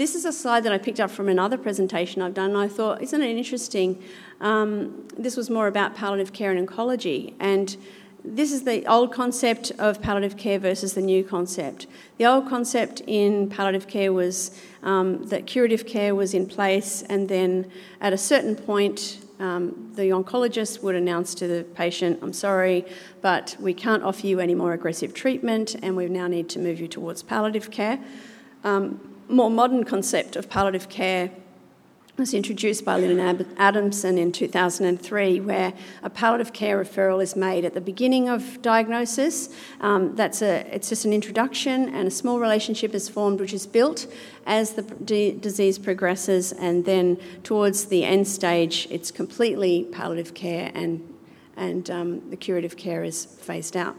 [0.00, 2.68] This is a slide that I picked up from another presentation I've done, and I
[2.68, 4.02] thought, isn't it interesting?
[4.40, 7.76] Um, this was more about palliative care and oncology, and
[8.24, 11.86] this is the old concept of palliative care versus the new concept.
[12.16, 17.28] The old concept in palliative care was um, that curative care was in place, and
[17.28, 22.86] then at a certain point, um, the oncologist would announce to the patient, I'm sorry,
[23.20, 26.80] but we can't offer you any more aggressive treatment, and we now need to move
[26.80, 28.02] you towards palliative care.
[28.64, 31.30] Um, more modern concept of palliative care
[32.20, 33.18] was introduced by Lynn
[33.56, 39.48] Adamson in 2003, where a palliative care referral is made at the beginning of diagnosis.
[39.80, 43.66] Um, that's a, it's just an introduction, and a small relationship is formed, which is
[43.66, 44.06] built
[44.44, 50.70] as the d- disease progresses, and then towards the end stage, it's completely palliative care,
[50.74, 51.06] and
[51.56, 53.96] and um, the curative care is phased out.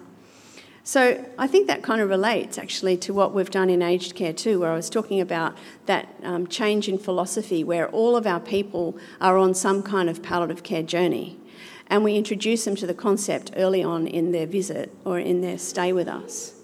[0.91, 4.33] So I think that kind of relates actually to what we've done in aged care
[4.33, 8.41] too, where I was talking about that um, change in philosophy where all of our
[8.41, 11.39] people are on some kind of palliative care journey.
[11.87, 15.57] And we introduce them to the concept early on in their visit or in their
[15.57, 16.55] stay with us.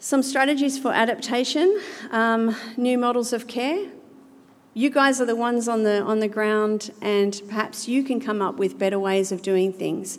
[0.00, 3.88] Some strategies for adaptation, um, new models of care.
[4.74, 8.40] You guys are the ones on the, on the ground, and perhaps you can come
[8.40, 10.18] up with better ways of doing things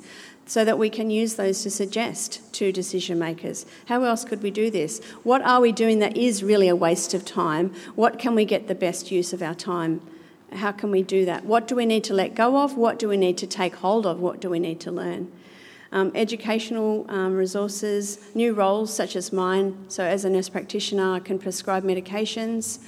[0.52, 4.52] so that we can use those to suggest to decision makers how else could we
[4.52, 5.02] do this?
[5.24, 7.74] What are we doing that is really a waste of time?
[7.96, 10.02] What can we get the best use of our time?
[10.52, 11.46] How can we do that?
[11.46, 12.76] What do we need to let go of?
[12.76, 14.20] What do we need to take hold of?
[14.20, 15.32] What do we need to learn?
[15.94, 19.86] Um, educational um, resources, new roles such as mine.
[19.88, 22.80] So, as a nurse practitioner, I can prescribe medications.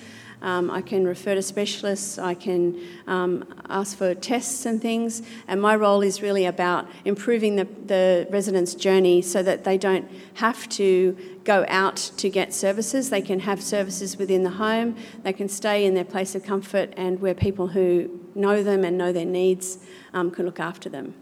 [0.43, 2.77] Um, I can refer to specialists, I can
[3.07, 8.27] um, ask for tests and things, and my role is really about improving the, the
[8.29, 13.09] residents' journey so that they don't have to go out to get services.
[13.09, 16.93] They can have services within the home, they can stay in their place of comfort,
[16.97, 19.79] and where people who know them and know their needs
[20.13, 21.13] um, can look after them.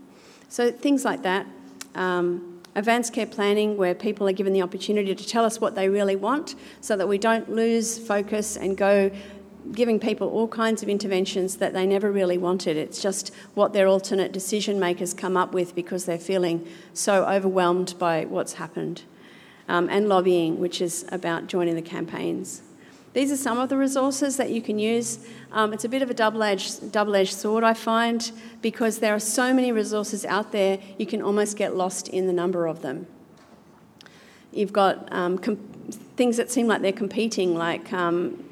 [0.50, 1.46] So, things like that.
[1.94, 5.90] Um, advanced care planning where people are given the opportunity to tell us what they
[5.90, 9.12] really want so that we don't lose focus and go
[9.74, 12.78] giving people all kinds of interventions that they never really wanted.
[12.78, 17.96] It's just what their alternate decision makers come up with because they're feeling so overwhelmed
[18.00, 19.04] by what's happened.
[19.68, 22.62] Um, and lobbying, which is about joining the campaigns.
[23.14, 25.20] These are some of the resources that you can use.
[25.52, 29.54] Um, it's a bit of a double-edged, double-edged sword, I find, because there are so
[29.54, 33.08] many resources out there, you can almost get lost in the number of them.
[34.54, 35.58] You've got um, com-
[36.16, 38.44] things that seem like they're competing, like um,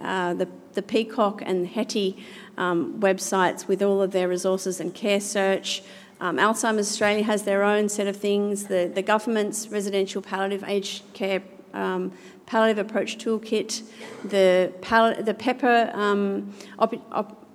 [0.00, 2.16] uh, the, the Peacock and Hetty
[2.56, 5.82] um, websites with all of their resources and care search.
[6.20, 8.66] Um, Alzheimer's Australia has their own set of things.
[8.66, 12.12] The, the government's residential palliative aged care um,
[12.48, 13.82] palliative approach toolkit,
[14.24, 17.46] the, pal- the PEPA um, op- op-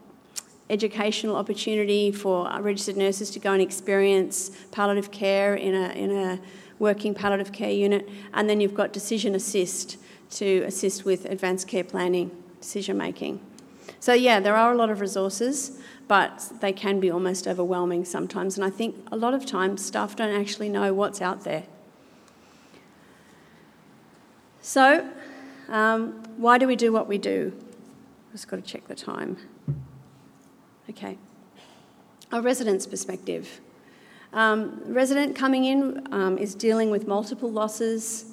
[0.69, 6.39] educational opportunity for registered nurses to go and experience palliative care in a, in a
[6.77, 9.97] working palliative care unit, and then you've got Decision Assist
[10.29, 12.29] to assist with advanced care planning,
[12.61, 13.39] decision making.
[13.99, 18.57] So, yeah, there are a lot of resources, but they can be almost overwhelming sometimes,
[18.57, 21.63] and I think a lot of times staff don't actually know what's out there.
[24.65, 25.05] So,
[25.67, 27.51] um, why do we do what we do?
[27.53, 29.35] I've Just got to check the time.
[30.89, 31.17] Okay.
[32.31, 33.59] A resident's perspective.
[34.31, 38.31] Um, resident coming in um, is dealing with multiple losses.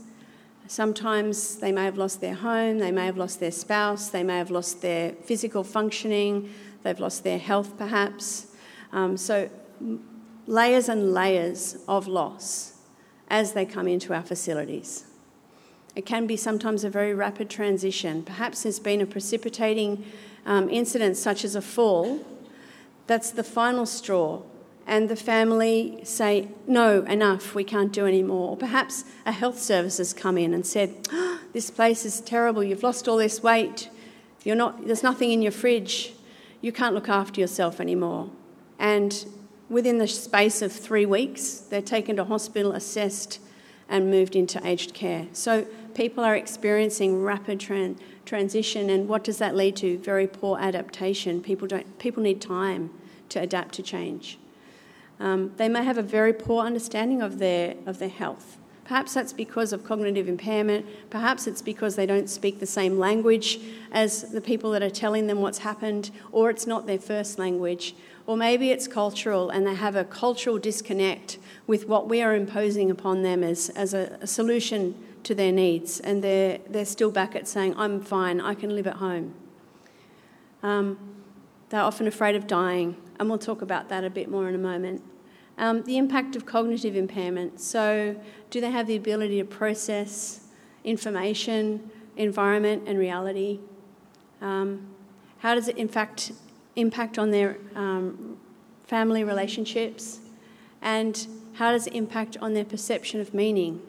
[0.68, 4.38] Sometimes they may have lost their home, they may have lost their spouse, they may
[4.38, 6.48] have lost their physical functioning,
[6.84, 8.46] they've lost their health perhaps.
[8.92, 9.50] Um, so,
[10.46, 12.74] layers and layers of loss
[13.26, 15.09] as they come into our facilities.
[15.96, 18.22] It can be sometimes a very rapid transition.
[18.22, 20.04] Perhaps there's been a precipitating
[20.46, 22.24] um, incident, such as a fall,
[23.06, 24.42] that's the final straw,
[24.86, 28.50] and the family say, No, enough, we can't do any more.
[28.50, 32.62] Or perhaps a health service has come in and said, oh, This place is terrible,
[32.62, 33.90] you've lost all this weight,
[34.44, 36.14] You're not, there's nothing in your fridge,
[36.60, 38.30] you can't look after yourself anymore.
[38.78, 39.26] And
[39.68, 43.40] within the space of three weeks, they're taken to hospital, assessed,
[43.88, 45.26] and moved into aged care.
[45.32, 49.98] So people are experiencing rapid tran- transition, and what does that lead to?
[49.98, 51.40] Very poor adaptation.
[51.40, 52.90] People, don't, people need time
[53.30, 54.38] to adapt to change.
[55.18, 58.56] Um, they may have a very poor understanding of their, of their health.
[58.84, 60.84] Perhaps that's because of cognitive impairment.
[61.10, 63.60] Perhaps it's because they don't speak the same language
[63.92, 67.94] as the people that are telling them what's happened, or it's not their first language.
[68.26, 71.38] Or maybe it's cultural and they have a cultural disconnect
[71.68, 76.00] with what we are imposing upon them as, as a, a solution to their needs
[76.00, 79.34] and they're, they're still back at saying, I'm fine, I can live at home.
[80.62, 80.98] Um,
[81.70, 84.58] they're often afraid of dying, and we'll talk about that a bit more in a
[84.58, 85.02] moment.
[85.56, 87.60] Um, the impact of cognitive impairment.
[87.60, 88.16] So,
[88.50, 90.48] do they have the ability to process
[90.84, 93.60] information, environment, and reality?
[94.40, 94.88] Um,
[95.38, 96.32] how does it, in fact,
[96.76, 98.38] impact on their um,
[98.86, 100.20] family relationships?
[100.82, 103.80] And how does it impact on their perception of meaning?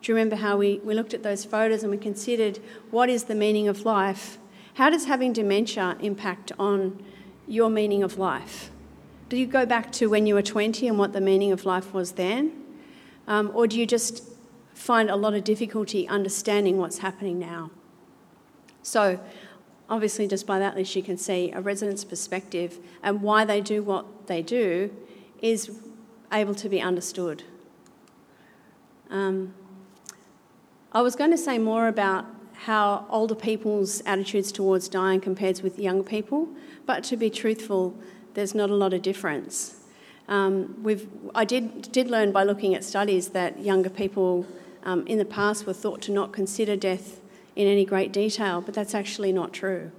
[0.00, 2.58] Do you remember how we, we looked at those photos and we considered
[2.90, 4.38] what is the meaning of life?
[4.74, 7.02] How does having dementia impact on
[7.46, 8.70] your meaning of life?
[9.28, 11.92] Do you go back to when you were 20 and what the meaning of life
[11.92, 12.52] was then?
[13.26, 14.22] Um, or do you just
[14.72, 17.70] find a lot of difficulty understanding what's happening now?
[18.82, 19.20] So,
[19.90, 23.82] obviously, just by that list, you can see a resident's perspective and why they do
[23.82, 24.94] what they do
[25.42, 25.78] is
[26.32, 27.42] able to be understood.
[29.10, 29.54] Um,
[30.90, 32.24] I was going to say more about
[32.54, 36.48] how older people's attitudes towards dying compares with younger people,
[36.86, 37.94] but to be truthful,
[38.32, 39.76] there's not a lot of difference.
[40.28, 44.46] Um, we've, I did, did learn by looking at studies that younger people
[44.82, 47.20] um, in the past were thought to not consider death
[47.54, 49.92] in any great detail, but that's actually not true.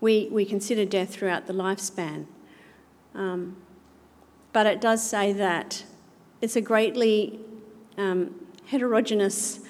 [0.00, 2.26] We, we consider death throughout the lifespan.
[3.14, 3.56] Um,
[4.52, 5.84] but it does say that
[6.40, 7.38] it's a greatly
[7.96, 8.34] um,
[8.66, 9.60] heterogeneous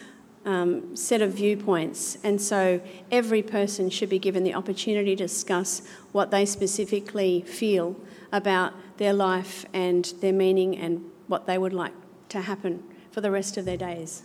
[0.45, 2.81] um, set of viewpoints, and so
[3.11, 5.83] every person should be given the opportunity to discuss
[6.13, 7.97] what they specifically feel
[8.33, 11.93] about their life and their meaning and what they would like
[12.29, 14.25] to happen for the rest of their days.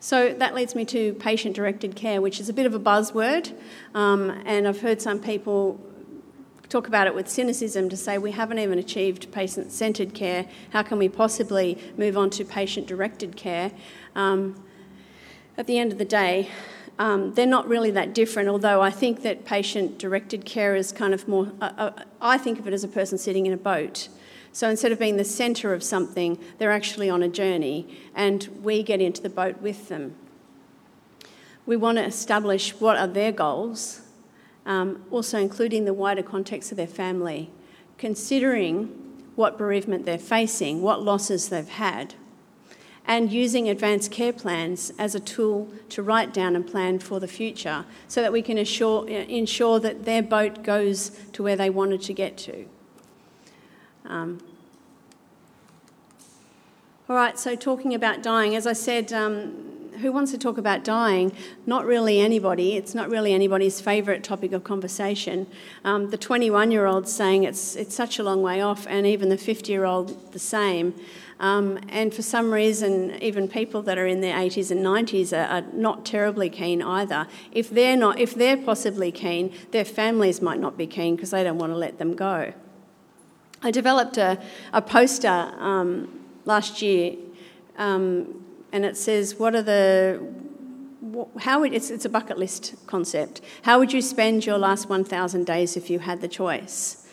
[0.00, 3.52] So that leads me to patient directed care, which is a bit of a buzzword,
[3.94, 5.80] um, and I've heard some people
[6.68, 10.46] talk about it with cynicism to say we haven't even achieved patient centred care.
[10.70, 13.70] How can we possibly move on to patient directed care?
[14.14, 14.62] Um,
[15.56, 16.50] at the end of the day,
[16.98, 21.12] um, they're not really that different, although I think that patient directed care is kind
[21.12, 21.90] of more, uh, uh,
[22.20, 24.08] I think of it as a person sitting in a boat.
[24.52, 28.84] So instead of being the centre of something, they're actually on a journey and we
[28.84, 30.14] get into the boat with them.
[31.66, 34.02] We want to establish what are their goals,
[34.66, 37.50] um, also including the wider context of their family,
[37.98, 38.86] considering
[39.34, 42.14] what bereavement they're facing, what losses they've had
[43.06, 47.28] and using advanced care plans as a tool to write down and plan for the
[47.28, 52.00] future so that we can assure, ensure that their boat goes to where they wanted
[52.02, 52.66] to get to.
[54.06, 54.40] Um,
[57.08, 60.84] all right, so talking about dying, as I said, um, who wants to talk about
[60.84, 61.32] dying?
[61.66, 62.76] Not really anybody.
[62.76, 65.46] It's not really anybody's favourite topic of conversation.
[65.84, 69.28] Um, the 21 year old saying it's, it's such a long way off, and even
[69.28, 70.94] the 50 year old the same.
[71.44, 75.44] Um, and for some reason, even people that are in their 80s and 90s are,
[75.56, 77.26] are, not terribly keen either.
[77.52, 81.44] If they're not, if they're possibly keen, their families might not be keen because they
[81.44, 82.54] don't want to let them go.
[83.62, 84.42] I developed a,
[84.72, 87.16] a poster um, last year,
[87.76, 88.42] um,
[88.72, 90.26] and it says, "What are the
[91.40, 93.42] how would, it's, it's a bucket list concept.
[93.64, 97.03] How would you spend your last 1,000 days if you had the choice?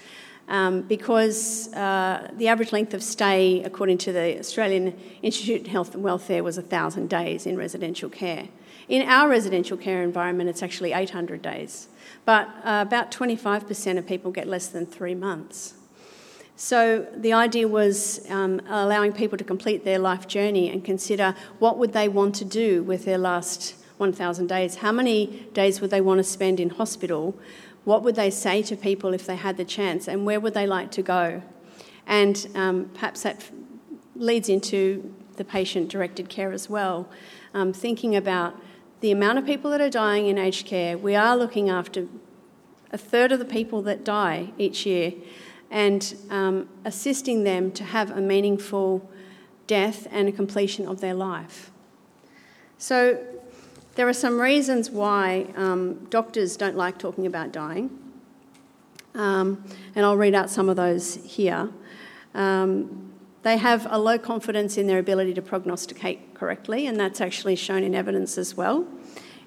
[0.51, 5.95] Um, because uh, the average length of stay, according to the Australian Institute of Health
[5.95, 8.49] and Welfare, was 1,000 days in residential care.
[8.89, 11.87] In our residential care environment, it's actually 800 days,
[12.25, 15.75] but uh, about 25% of people get less than three months.
[16.57, 21.77] So the idea was um, allowing people to complete their life journey and consider what
[21.77, 24.75] would they want to do with their last 1,000 days.
[24.75, 27.39] How many days would they want to spend in hospital?
[27.83, 30.67] What would they say to people if they had the chance, and where would they
[30.67, 31.41] like to go?
[32.05, 33.49] And um, perhaps that
[34.15, 37.09] leads into the patient directed care as well,
[37.53, 38.55] um, thinking about
[38.99, 40.97] the amount of people that are dying in aged care.
[40.97, 42.07] We are looking after
[42.91, 45.13] a third of the people that die each year
[45.71, 49.09] and um, assisting them to have a meaningful
[49.65, 51.71] death and a completion of their life.
[52.77, 53.19] So,
[53.95, 57.89] there are some reasons why um, doctors don't like talking about dying,
[59.15, 59.63] um,
[59.95, 61.69] and I'll read out some of those here.
[62.33, 63.11] Um,
[63.43, 67.83] they have a low confidence in their ability to prognosticate correctly, and that's actually shown
[67.83, 68.87] in evidence as well.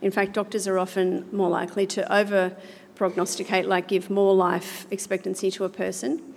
[0.02, 2.54] In fact, doctors are often more likely to over
[2.96, 6.34] prognosticate, like give more life expectancy to a person.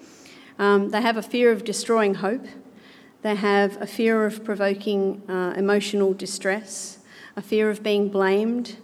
[0.57, 2.45] Um, they have a fear of destroying hope.
[3.21, 6.96] They have a fear of provoking uh, emotional distress
[7.37, 8.75] a fear of being blamed,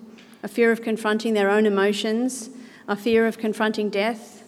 [0.41, 2.49] a fear of confronting their own emotions,
[2.87, 4.43] a fear of confronting death,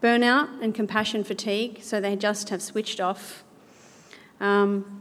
[0.00, 3.42] burnout and compassion fatigue, so they just have switched off.
[4.40, 4.96] Um,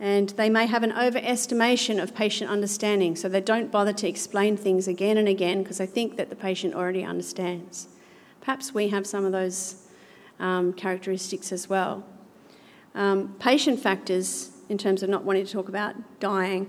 [0.00, 4.56] And they may have an overestimation of patient understanding, so they don't bother to explain
[4.56, 7.86] things again and again because they think that the patient already understands.
[8.40, 9.86] Perhaps we have some of those
[10.40, 12.02] um, characteristics as well.
[12.94, 16.66] Um, patient factors, in terms of not wanting to talk about dying,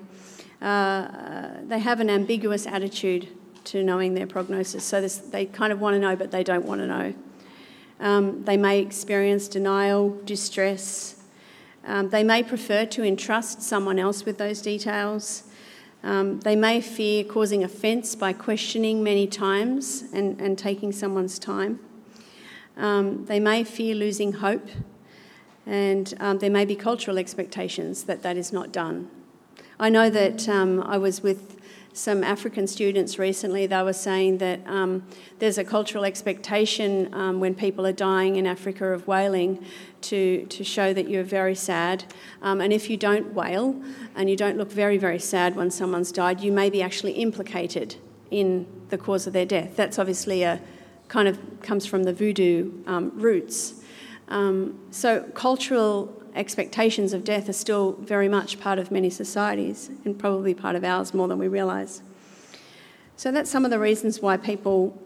[0.66, 3.28] uh, they have an ambiguous attitude
[3.66, 4.84] to knowing their prognosis.
[4.84, 7.14] So this, they kind of want to know, but they don't want to know.
[8.00, 11.22] Um, they may experience denial, distress.
[11.86, 15.44] Um, they may prefer to entrust someone else with those details.
[16.04, 21.80] Um, they may fear causing offence by questioning many times and, and taking someone's time.
[22.76, 24.68] Um, they may fear losing hope,
[25.68, 29.10] and um, there may be cultural expectations that that is not done.
[29.80, 31.60] I know that um, I was with
[31.92, 35.04] some African students recently, they were saying that um,
[35.40, 39.66] there's a cultural expectation um, when people are dying in Africa of wailing
[40.02, 42.04] to, to show that you're very sad.
[42.42, 43.82] Um, and if you don't wail
[44.14, 47.96] and you don't look very, very sad when someone's died, you may be actually implicated
[48.30, 49.76] in the cause of their death.
[49.76, 50.62] That's obviously a
[51.08, 53.76] kind of comes from the voodoo um, roots.
[54.28, 60.20] Um, so cultural expectations of death are still very much part of many societies and
[60.20, 62.02] probably part of ours more than we realise.
[63.16, 65.02] So that's some of the reasons why people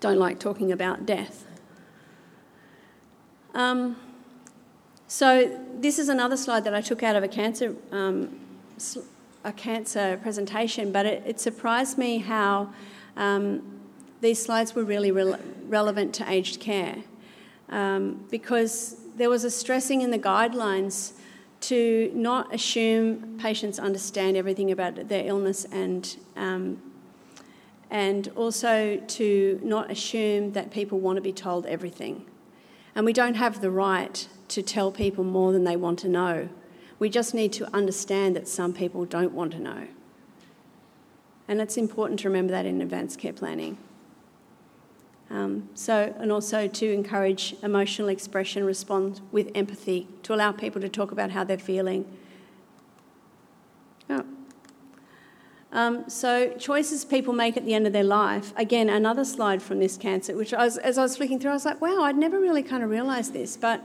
[0.00, 1.46] don't like talking about death.
[3.54, 3.96] Um,
[5.06, 8.40] so this is another slide that I took out of a cancer um,
[9.44, 12.72] a cancer presentation, but it, it surprised me how
[13.16, 13.62] um,
[14.20, 15.36] these slides were really re-
[15.68, 16.96] relevant to aged care
[17.68, 21.12] um, because there was a stressing in the guidelines
[21.60, 26.82] to not assume patients understand everything about their illness and um,
[27.90, 32.26] and also to not assume that people want to be told everything.
[32.94, 36.48] And we don't have the right to tell people more than they want to know.
[36.98, 39.86] We just need to understand that some people don't want to know.
[41.46, 43.78] And it's important to remember that in advanced care planning.
[45.30, 50.88] Um, so, and also to encourage emotional expression, respond with empathy, to allow people to
[50.88, 52.04] talk about how they're feeling.
[54.10, 54.24] Oh.
[55.72, 58.52] Um, so, choices people make at the end of their life.
[58.56, 61.54] Again, another slide from this cancer, which I was, as I was flicking through, I
[61.54, 63.56] was like, wow, I'd never really kind of realised this.
[63.56, 63.82] But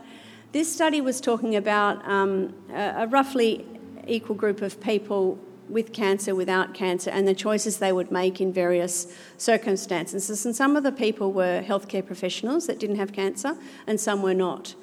[0.51, 3.65] this study was talking about um, a, a roughly
[4.07, 5.39] equal group of people
[5.69, 10.45] with cancer, without cancer, and the choices they would make in various circumstances.
[10.45, 13.55] And some of the people were healthcare professionals that didn't have cancer,
[13.87, 14.75] and some were not.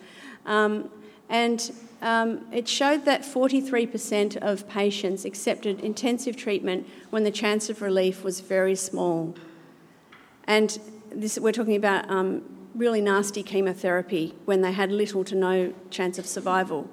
[0.44, 0.90] Um,
[1.28, 1.72] and
[2.02, 8.22] um, it showed that 43% of patients accepted intensive treatment when the chance of relief
[8.22, 9.34] was very small.
[10.46, 10.78] And
[11.10, 12.42] this, we're talking about um,
[12.74, 16.88] really nasty chemotherapy when they had little to no chance of survival.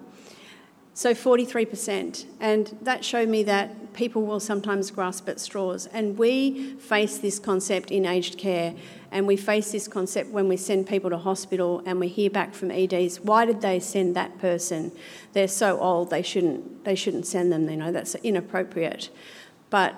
[0.94, 2.26] So 43%.
[2.40, 5.88] And that showed me that people will sometimes grasp at straws.
[5.88, 8.76] And we face this concept in aged care.
[9.12, 12.54] And we face this concept when we send people to hospital and we hear back
[12.54, 14.92] from EDs, why did they send that person?
[15.34, 19.10] They're so old, they shouldn't, they shouldn't send them, you know, that's inappropriate.
[19.70, 19.96] But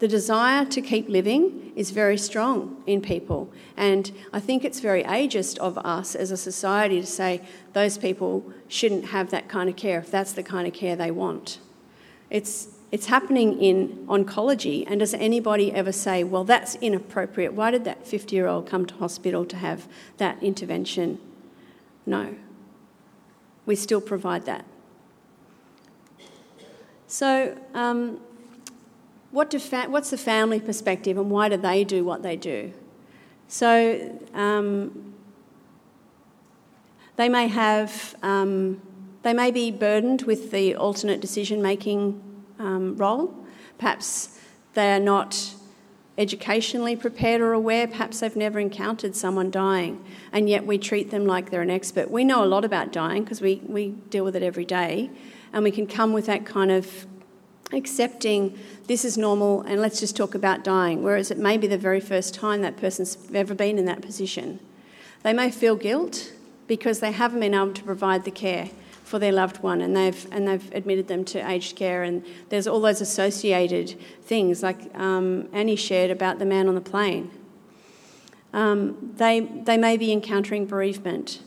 [0.00, 3.52] the desire to keep living is very strong in people.
[3.76, 7.40] And I think it's very ageist of us as a society to say
[7.72, 11.10] those people shouldn't have that kind of care if that's the kind of care they
[11.10, 11.58] want.
[12.28, 17.52] It's, it's happening in oncology, and does anybody ever say, well, that's inappropriate?
[17.52, 19.88] Why did that 50 year old come to hospital to have
[20.18, 21.18] that intervention?
[22.06, 22.36] No.
[23.66, 24.64] We still provide that.
[27.08, 28.20] So, um,
[29.32, 32.72] what do fa- what's the family perspective and why do they do what they do?
[33.48, 35.14] So um,
[37.16, 38.80] they may have, um,
[39.24, 42.20] they may be burdened with the alternate decision making
[42.58, 43.34] um, role.
[43.78, 44.38] Perhaps
[44.74, 45.54] they are not
[46.16, 47.86] educationally prepared or aware.
[47.86, 52.10] Perhaps they've never encountered someone dying, and yet we treat them like they're an expert.
[52.10, 55.10] We know a lot about dying because we, we deal with it every day,
[55.52, 57.06] and we can come with that kind of
[57.72, 61.78] accepting this is normal and let's just talk about dying, whereas it may be the
[61.78, 64.60] very first time that person's ever been in that position.
[65.22, 66.32] They may feel guilt
[66.66, 68.70] because they haven't been able to provide the care
[69.14, 72.66] for their loved one and they've, and they've admitted them to aged care, and there's
[72.66, 77.30] all those associated things, like um, Annie shared about the man on the plane.
[78.52, 81.38] Um, they, they may be encountering bereavement.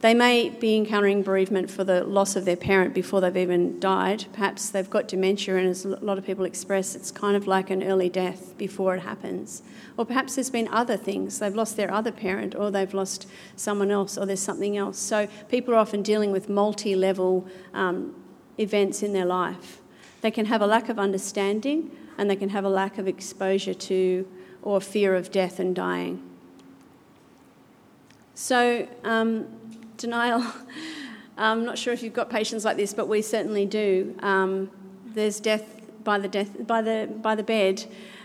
[0.00, 4.26] They may be encountering bereavement for the loss of their parent before they've even died.
[4.32, 7.68] Perhaps they've got dementia, and as a lot of people express, it's kind of like
[7.70, 9.62] an early death before it happens.
[9.96, 11.40] Or perhaps there's been other things.
[11.40, 13.26] They've lost their other parent, or they've lost
[13.56, 14.98] someone else, or there's something else.
[14.98, 18.14] So people are often dealing with multi level um,
[18.56, 19.80] events in their life.
[20.20, 23.74] They can have a lack of understanding and they can have a lack of exposure
[23.74, 24.28] to
[24.62, 26.22] or fear of death and dying.
[28.34, 29.46] So, um,
[29.98, 30.44] denial,
[31.36, 34.16] I'm not sure if you've got patients like this, but we certainly do.
[34.20, 34.70] Um,
[35.06, 37.84] there's death by the, death, by the, by the bed.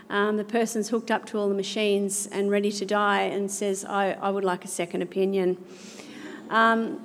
[0.09, 3.84] Um, the person's hooked up to all the machines and ready to die and says,
[3.86, 5.57] I, I would like a second opinion.
[6.49, 7.01] Um,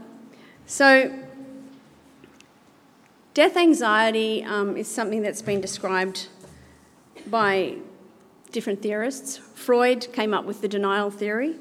[0.66, 1.18] so,
[3.34, 6.28] death anxiety um, is something that's been described
[7.26, 7.76] by
[8.52, 9.38] different theorists.
[9.38, 11.56] Freud came up with the denial theory.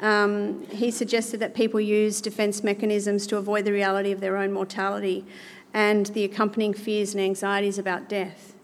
[0.00, 4.52] Um, he suggested that people use defence mechanisms to avoid the reality of their own
[4.52, 5.24] mortality
[5.72, 8.54] and the accompanying fears and anxieties about death.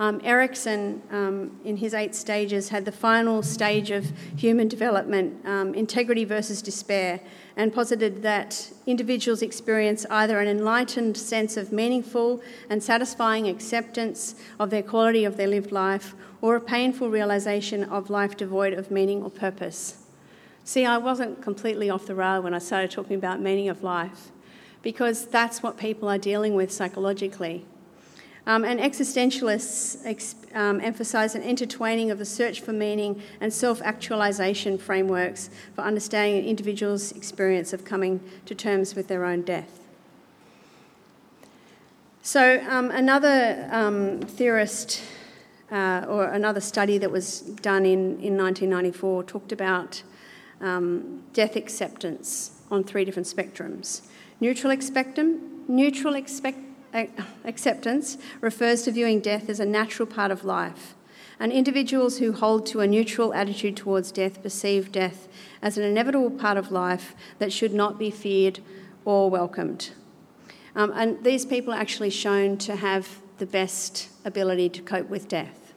[0.00, 5.74] Um, Erikson, um, in his eight stages, had the final stage of human development, um,
[5.74, 7.20] integrity versus despair,
[7.54, 14.70] and posited that individuals experience either an enlightened sense of meaningful and satisfying acceptance of
[14.70, 19.22] their quality of their lived life or a painful realization of life devoid of meaning
[19.22, 19.99] or purpose.
[20.70, 24.30] See, I wasn't completely off the rail when I started talking about meaning of life
[24.82, 27.66] because that's what people are dealing with psychologically.
[28.46, 33.82] Um, and existentialists ex- um, emphasize an intertwining of the search for meaning and self
[33.82, 39.80] actualization frameworks for understanding an individual's experience of coming to terms with their own death.
[42.22, 45.02] So, um, another um, theorist
[45.72, 50.04] uh, or another study that was done in, in 1994 talked about
[50.60, 54.02] um, death acceptance on three different spectrums.
[54.40, 56.58] Neutral, expectum, neutral expect,
[57.44, 60.94] acceptance refers to viewing death as a natural part of life.
[61.38, 65.26] And individuals who hold to a neutral attitude towards death perceive death
[65.62, 68.60] as an inevitable part of life that should not be feared
[69.04, 69.90] or welcomed.
[70.76, 75.28] Um, and these people are actually shown to have the best ability to cope with
[75.28, 75.69] death.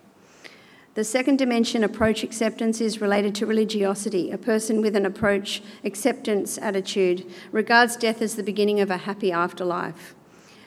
[0.95, 4.29] The second dimension, approach acceptance, is related to religiosity.
[4.29, 9.31] A person with an approach acceptance attitude regards death as the beginning of a happy
[9.31, 10.13] afterlife.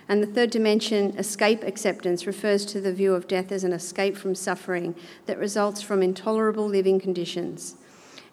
[0.09, 4.17] And the third dimension, escape acceptance, refers to the view of death as an escape
[4.17, 4.97] from suffering
[5.27, 7.77] that results from intolerable living conditions.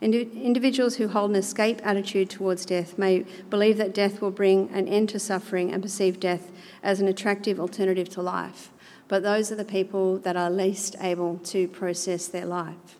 [0.01, 4.87] Individuals who hold an escape attitude towards death may believe that death will bring an
[4.87, 8.72] end to suffering and perceive death as an attractive alternative to life
[9.13, 12.97] but those are the people that are least able to process their life.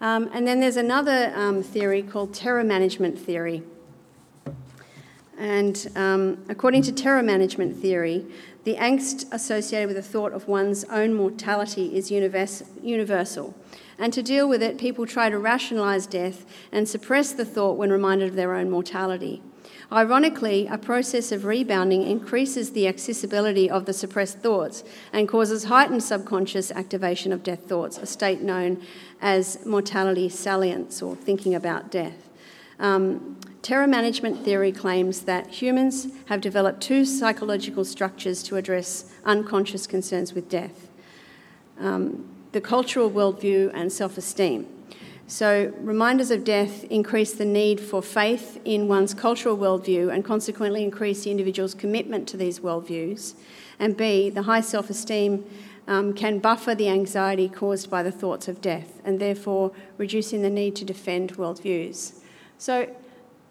[0.00, 3.64] Um, and then there's another um, theory called terror management theory.
[5.36, 8.26] And um, according to terror management theory,
[8.62, 13.56] the angst associated with the thought of one's own mortality is universal.
[13.98, 17.90] And to deal with it, people try to rationalise death and suppress the thought when
[17.90, 19.42] reminded of their own mortality.
[19.92, 24.82] Ironically, a process of rebounding increases the accessibility of the suppressed thoughts
[25.12, 28.82] and causes heightened subconscious activation of death thoughts, a state known
[29.20, 32.30] as mortality salience or thinking about death.
[32.78, 39.86] Um, terror management theory claims that humans have developed two psychological structures to address unconscious
[39.86, 40.88] concerns with death
[41.78, 44.66] um, the cultural worldview and self esteem.
[45.32, 50.84] So, reminders of death increase the need for faith in one's cultural worldview and consequently
[50.84, 53.32] increase the individual's commitment to these worldviews.
[53.78, 55.46] And B, the high self esteem
[55.88, 60.50] um, can buffer the anxiety caused by the thoughts of death and therefore reducing the
[60.50, 62.18] need to defend worldviews.
[62.58, 62.94] So,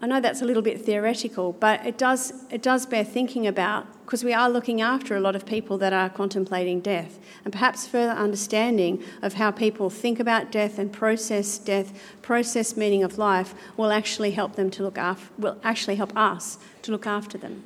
[0.02, 3.86] I know that's a little bit theoretical, but it does, it does bear thinking about
[4.04, 7.20] because we are looking after a lot of people that are contemplating death.
[7.46, 11.94] And perhaps further understanding of how people think about death and process death,
[12.24, 16.58] process meaning of life, will actually help them to look after, will actually help us
[16.82, 17.64] to look after them.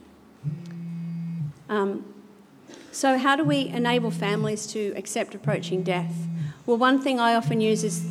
[1.69, 2.13] Um,
[2.91, 6.27] so, how do we enable families to accept approaching death?
[6.65, 8.05] Well, one thing I often use is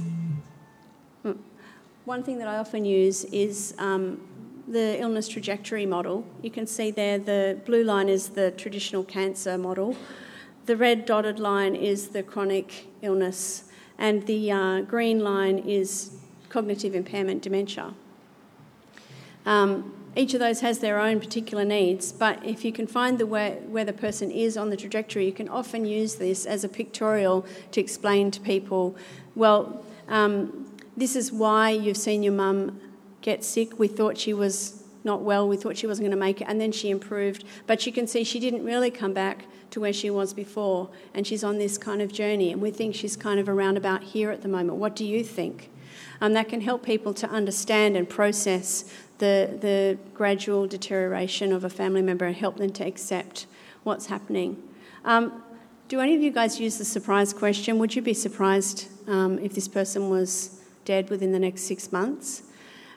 [2.04, 4.20] one thing that I often use is um,
[4.68, 6.26] the illness trajectory model.
[6.42, 9.96] You can see there the blue line is the traditional cancer model,
[10.66, 13.64] the red dotted line is the chronic illness,
[13.98, 16.16] and the uh, green line is
[16.48, 17.94] cognitive impairment dementia.
[19.46, 23.26] Um, each of those has their own particular needs, but if you can find the
[23.26, 26.68] way, where the person is on the trajectory, you can often use this as a
[26.68, 28.94] pictorial to explain to people,
[29.34, 32.80] well, um, this is why you've seen your mum
[33.20, 33.78] get sick.
[33.78, 36.60] We thought she was not well, we thought she wasn't going to make it, and
[36.60, 37.44] then she improved.
[37.66, 41.26] But you can see she didn't really come back to where she was before, and
[41.26, 44.30] she's on this kind of journey, and we think she's kind of around about here
[44.30, 44.78] at the moment.
[44.78, 45.70] What do you think?
[46.20, 51.70] Um, that can help people to understand and process the, the gradual deterioration of a
[51.70, 53.46] family member and help them to accept
[53.82, 54.62] what's happening.
[55.04, 55.42] Um,
[55.88, 57.78] do any of you guys use the surprise question?
[57.78, 62.42] Would you be surprised um, if this person was dead within the next six months?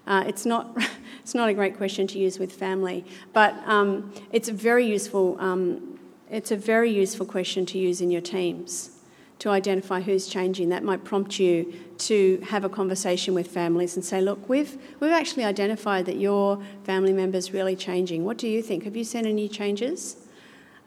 [0.05, 0.75] Uh, it's not.
[1.21, 5.35] it's not a great question to use with family, but um, it's a very useful.
[5.39, 8.91] Um, it's a very useful question to use in your teams
[9.39, 10.69] to identify who's changing.
[10.69, 15.11] That might prompt you to have a conversation with families and say, "Look, we've we've
[15.11, 18.23] actually identified that your family member's really changing.
[18.23, 18.83] What do you think?
[18.85, 20.17] Have you seen any changes?"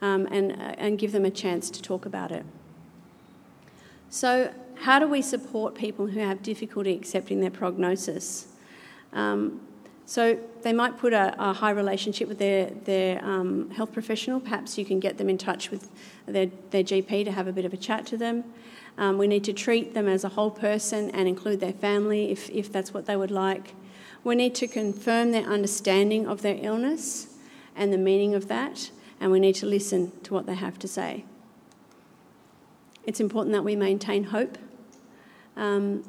[0.01, 2.45] Um, and uh, and give them a chance to talk about it.
[4.09, 4.51] So,
[4.81, 8.47] how do we support people who have difficulty accepting their prognosis?
[9.13, 9.61] Um,
[10.07, 14.39] so they might put a, a, high relationship with their, their um, health professional.
[14.39, 15.87] Perhaps you can get them in touch with
[16.25, 18.43] their, their GP to have a bit of a chat to them.
[18.97, 22.49] Um, we need to treat them as a whole person and include their family if,
[22.49, 23.75] if that's what they would like.
[24.23, 27.27] We need to confirm their understanding of their illness
[27.75, 30.87] and the meaning of that, and we need to listen to what they have to
[30.87, 31.23] say.
[33.05, 34.57] It's important that we maintain hope.
[35.61, 36.03] Um,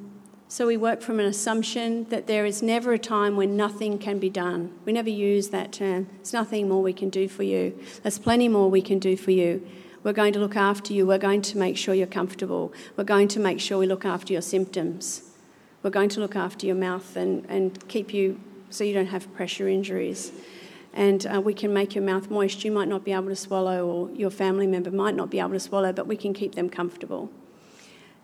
[0.48, 4.18] so we work from an assumption that there is never a time when nothing can
[4.18, 4.72] be done.
[4.86, 6.08] We never use that term.
[6.16, 7.78] There's nothing more we can do for you.
[8.02, 9.66] There's plenty more we can do for you.
[10.04, 11.06] We're going to look after you.
[11.06, 12.72] We're going to make sure you're comfortable.
[12.96, 15.22] We're going to make sure we look after your symptoms.
[15.82, 18.40] We're going to look after your mouth and, and keep you
[18.70, 20.32] so you don't have pressure injuries.
[20.94, 22.64] And uh, we can make your mouth moist.
[22.64, 25.50] You might not be able to swallow, or your family member might not be able
[25.50, 27.30] to swallow, but we can keep them comfortable.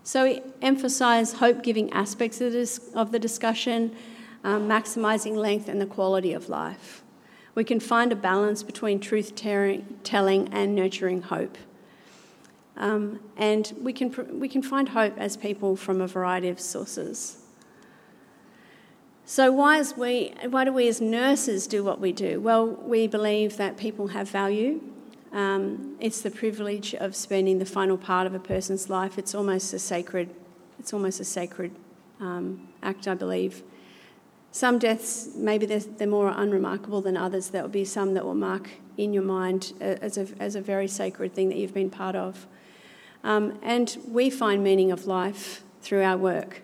[0.03, 3.95] So we emphasise hope-giving aspects of, this, of the discussion,
[4.45, 7.03] um, maximising length and the quality of life.
[7.55, 11.59] We can find a balance between truth telling and nurturing hope.
[12.77, 17.39] Um, and we can, we can find hope as people from a variety of sources.
[19.27, 22.41] So, why, is we, why do we as nurses do what we do?
[22.41, 24.81] Well, we believe that people have value
[25.33, 29.19] um, it's the privilege of spending the final part of a person's life.
[29.19, 30.31] It's almost a sacred,
[30.79, 31.75] it's almost a sacred
[32.21, 33.63] um, act, I believe.
[34.51, 37.51] Some deaths, maybe they're, they're, more unremarkable than others.
[37.51, 40.89] There will be some that will mark in your mind as a, as a very
[40.89, 42.47] sacred thing that you've been part of.
[43.23, 46.63] Um, and we find meaning of life through our work.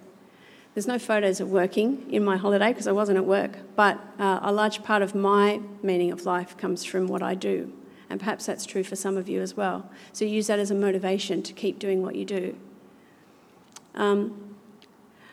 [0.72, 4.40] There's no photos of working in my holiday because I wasn't at work, but uh,
[4.42, 7.72] a large part of my meaning of life comes from what I do.
[8.11, 9.90] And perhaps that's true for some of you as well.
[10.12, 12.57] So use that as a motivation to keep doing what you do.
[13.94, 14.57] Um,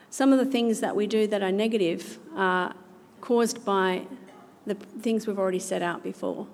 [0.09, 2.73] some of the things that we do that are negative are
[3.21, 4.07] caused by
[4.65, 6.47] the things we've already set out before.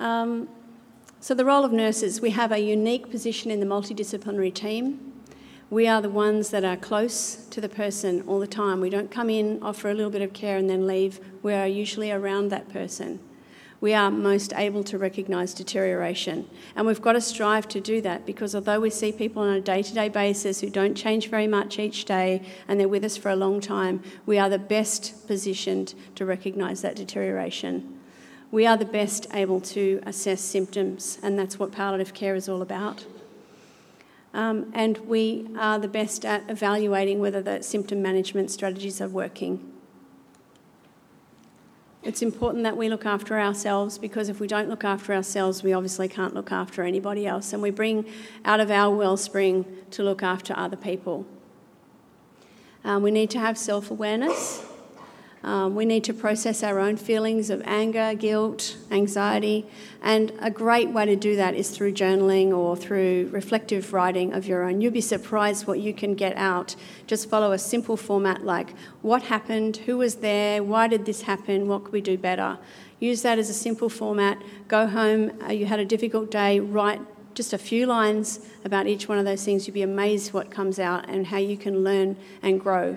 [0.00, 0.48] Um,
[1.20, 5.13] so, the role of nurses, we have a unique position in the multidisciplinary team.
[5.70, 8.80] We are the ones that are close to the person all the time.
[8.80, 11.20] We don't come in, offer a little bit of care, and then leave.
[11.42, 13.20] We are usually around that person.
[13.80, 16.48] We are most able to recognise deterioration.
[16.74, 19.60] And we've got to strive to do that because although we see people on a
[19.60, 23.16] day to day basis who don't change very much each day and they're with us
[23.16, 28.00] for a long time, we are the best positioned to recognise that deterioration.
[28.50, 32.62] We are the best able to assess symptoms, and that's what palliative care is all
[32.62, 33.04] about.
[34.34, 39.72] Um, and we are the best at evaluating whether the symptom management strategies are working.
[42.02, 45.72] It's important that we look after ourselves because if we don't look after ourselves, we
[45.72, 47.52] obviously can't look after anybody else.
[47.52, 48.04] And we bring
[48.44, 51.24] out of our wellspring to look after other people.
[52.82, 54.66] Um, we need to have self awareness
[55.44, 59.66] um, we need to process our own feelings of anger, guilt, anxiety,
[60.00, 64.46] and a great way to do that is through journaling or through reflective writing of
[64.46, 64.80] your own.
[64.80, 66.76] You'll be surprised what you can get out.
[67.06, 71.68] Just follow a simple format like what happened, who was there, why did this happen,
[71.68, 72.56] what could we do better.
[72.98, 74.42] Use that as a simple format.
[74.66, 77.02] Go home, uh, you had a difficult day, write
[77.34, 79.66] just a few lines about each one of those things.
[79.66, 82.96] You'll be amazed what comes out and how you can learn and grow.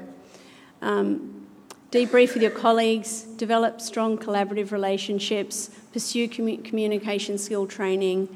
[0.82, 1.47] Um,
[1.92, 8.28] Debrief with your colleagues, develop strong collaborative relationships, pursue commu- communication skill training.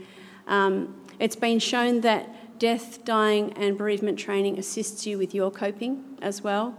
[0.47, 6.17] Um, it's been shown that death, dying, and bereavement training assists you with your coping
[6.21, 6.77] as well.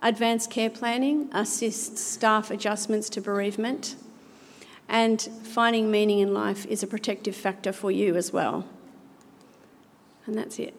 [0.00, 3.96] Advanced care planning assists staff adjustments to bereavement.
[4.88, 8.66] And finding meaning in life is a protective factor for you as well.
[10.26, 10.74] And that's it.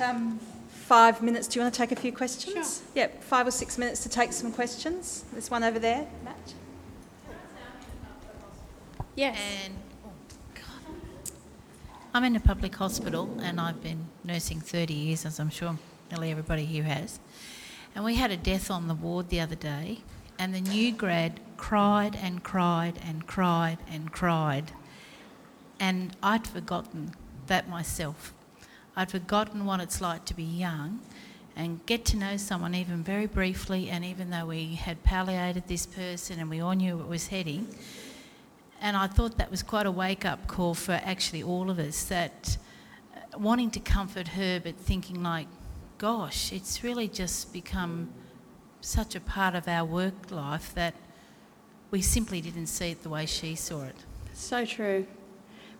[0.00, 0.38] Um,
[0.68, 1.46] five minutes.
[1.46, 2.54] Do you want to take a few questions?
[2.54, 2.88] Sure.
[2.94, 5.24] Yep, five or six minutes to take some questions.
[5.32, 6.54] There's one over there, Matt.
[9.14, 9.38] Yes.
[9.64, 9.74] And
[10.06, 10.10] oh
[10.54, 10.94] God.
[12.14, 15.78] I'm in a public hospital and I've been nursing 30 years, as I'm sure
[16.10, 17.20] nearly everybody here has.
[17.94, 19.98] And we had a death on the ward the other day,
[20.38, 24.72] and the new grad cried and cried and cried and cried.
[25.78, 27.14] And I'd forgotten
[27.48, 28.32] that myself.
[28.96, 31.00] I'd forgotten what it's like to be young
[31.56, 33.88] and get to know someone even very briefly.
[33.90, 37.68] And even though we had palliated this person and we all knew it was heading,
[38.80, 42.04] and I thought that was quite a wake up call for actually all of us
[42.04, 42.58] that
[43.14, 45.46] uh, wanting to comfort her, but thinking, like,
[45.98, 48.10] gosh, it's really just become
[48.80, 50.94] such a part of our work life that
[51.92, 53.96] we simply didn't see it the way she saw it.
[54.32, 55.06] So true.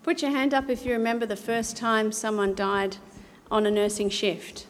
[0.03, 2.96] Put your hand up if you remember the first time someone died
[3.53, 4.66] on a nursing shift.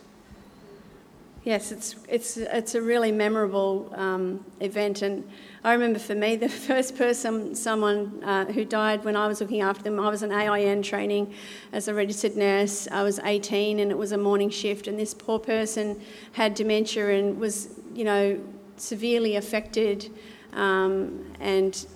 [1.42, 5.00] Yes, it's, it's, it's a really memorable um, event.
[5.00, 5.28] And
[5.64, 9.62] I remember for me, the first person, someone uh, who died when I was looking
[9.62, 11.32] after them, I was an AIN training
[11.72, 12.86] as a registered nurse.
[12.92, 14.86] I was 18 and it was a morning shift.
[14.86, 15.98] And this poor person
[16.32, 18.38] had dementia and was, you know,
[18.76, 20.10] severely affected
[20.52, 21.86] um, and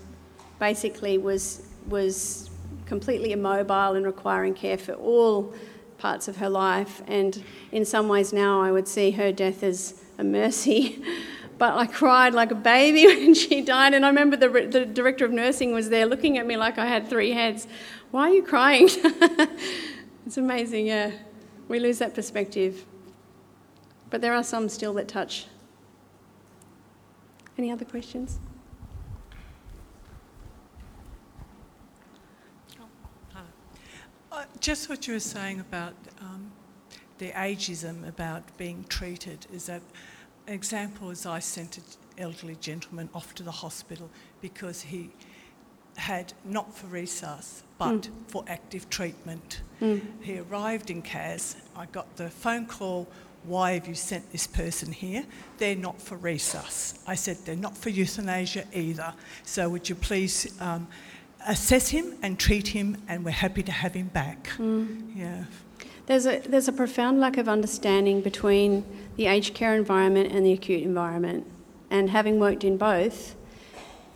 [0.59, 2.46] basically was, was
[2.87, 5.53] completely immobile and requiring care for all
[5.99, 7.03] parts of her life.
[7.07, 11.03] And in some ways now, I would see her death as a mercy.
[11.59, 13.95] But I cried like a baby when she died.
[13.95, 16.87] And I remember the, the director of nursing was there looking at me like I
[16.87, 17.67] had three heads.
[18.11, 18.89] Why are you crying?
[20.27, 21.13] it's amazing, yeah.
[21.69, 22.85] We lose that perspective.
[24.11, 25.47] But there are some still that touch.
[27.59, 28.39] Any other questions?
[34.31, 36.51] Uh, just what you were saying about um,
[37.19, 39.81] the ageism about being treated is that
[40.49, 41.85] an example is I sent an
[42.19, 44.11] elderly gentleman off to the hospital
[44.41, 45.11] because he
[45.97, 48.11] had not for resus but mm.
[48.27, 49.61] for active treatment.
[49.81, 50.01] Mm.
[50.21, 51.55] He arrived in CAS.
[51.77, 53.07] I got the phone call,
[53.45, 55.25] why have you sent this person here?
[55.59, 56.99] They're not for resus.
[57.07, 59.15] I said, they're not for euthanasia either.
[59.45, 60.89] So would you please um,
[61.47, 64.51] assess him and treat him, and we're happy to have him back.
[64.59, 65.17] Mm.
[65.17, 65.45] Yeah.
[66.07, 68.85] There's a, there's a profound lack of understanding between
[69.17, 71.47] the aged care environment and the acute environment.
[71.91, 73.35] And having worked in both,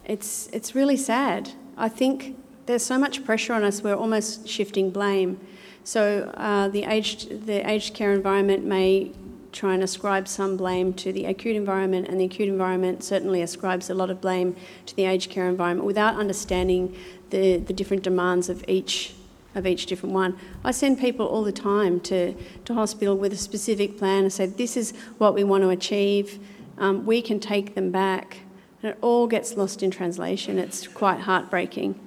[0.04, 1.50] it's, it's really sad.
[1.76, 5.40] I think there's so much pressure on us, we're almost shifting blame.
[5.82, 9.12] So uh, the, aged, the aged care environment may
[9.52, 13.90] try and ascribe some blame to the acute environment, and the acute environment certainly ascribes
[13.90, 14.54] a lot of blame
[14.86, 16.94] to the aged care environment without understanding
[17.30, 19.14] the, the different demands of each
[19.54, 20.38] of each different one.
[20.64, 24.46] I send people all the time to, to hospital with a specific plan and say,
[24.46, 26.38] this is what we want to achieve.
[26.78, 28.42] Um, we can take them back.
[28.82, 30.58] And it all gets lost in translation.
[30.58, 31.98] It's quite heartbreaking.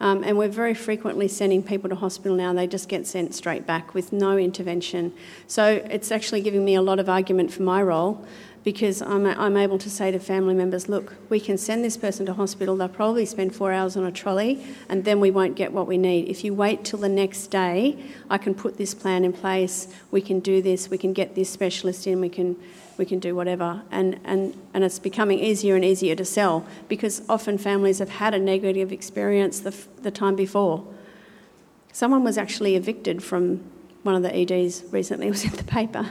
[0.00, 3.66] Um, and we're very frequently sending people to hospital now, they just get sent straight
[3.66, 5.12] back with no intervention.
[5.46, 8.24] So it's actually giving me a lot of argument for my role
[8.62, 12.26] because I'm, I'm able to say to family members, look, we can send this person
[12.26, 15.72] to hospital, they'll probably spend four hours on a trolley, and then we won't get
[15.72, 16.28] what we need.
[16.28, 17.96] If you wait till the next day,
[18.28, 21.48] I can put this plan in place, we can do this, we can get this
[21.48, 22.56] specialist in, we can,
[22.98, 23.82] we can do whatever.
[23.90, 28.34] And, and, and it's becoming easier and easier to sell because often families have had
[28.34, 30.86] a negative experience the, the time before.
[31.92, 33.64] Someone was actually evicted from
[34.02, 36.10] one of the EDs recently, it was in the paper.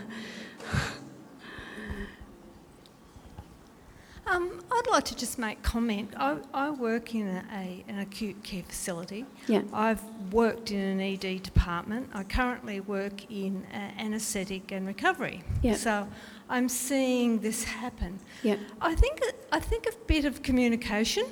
[4.29, 6.13] Um, I'd like to just make comment.
[6.15, 9.25] I, I work in a, an acute care facility.
[9.47, 9.63] Yeah.
[9.73, 10.01] I've
[10.31, 12.09] worked in an ED department.
[12.13, 15.43] I currently work in anaesthetic and recovery.
[15.61, 15.75] Yeah.
[15.75, 16.07] So
[16.49, 18.19] I'm seeing this happen.
[18.41, 18.55] Yeah.
[18.79, 19.19] I think
[19.51, 21.25] I think a bit of communication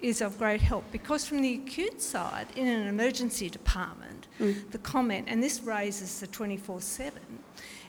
[0.00, 4.68] is of great help because from the acute side in an emergency department, mm.
[4.72, 7.12] the comment and this raises the 24/7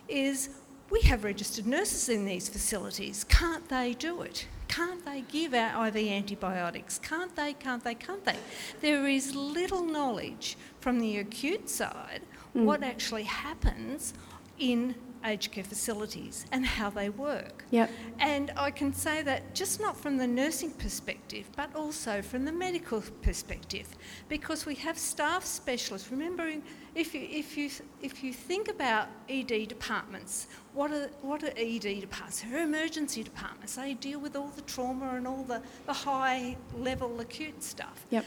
[0.07, 0.49] is
[0.91, 3.23] we have registered nurses in these facilities.
[3.23, 4.45] Can't they do it?
[4.72, 6.97] Can't they give out IV antibiotics?
[6.97, 8.38] Can't they, can't they, can't they?
[8.80, 12.22] There is little knowledge from the acute side
[12.55, 12.63] mm.
[12.63, 14.13] what actually happens
[14.57, 14.95] in
[15.26, 17.65] aged care facilities and how they work.
[17.72, 17.91] Yep.
[18.19, 22.51] And I can say that just not from the nursing perspective, but also from the
[22.51, 23.88] medical perspective,
[24.30, 26.09] because we have staff specialists.
[26.11, 26.63] Remembering,
[26.95, 27.69] if you, if you,
[28.01, 32.41] if you think about ED departments, what are, what are ED departments?
[32.41, 33.76] They're emergency departments.
[33.76, 38.05] They deal with all the trauma and all the, the high level acute stuff.
[38.09, 38.26] Yep.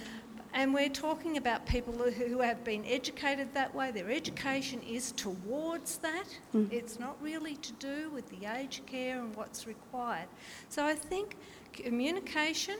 [0.53, 3.90] and we're talking about people who- have been educated that way.
[3.90, 6.26] Their education is towards that.
[6.55, 6.72] Mm.
[6.72, 10.28] It's not really to do with the aged care and what's required.
[10.68, 11.36] So I think
[11.72, 12.76] communication,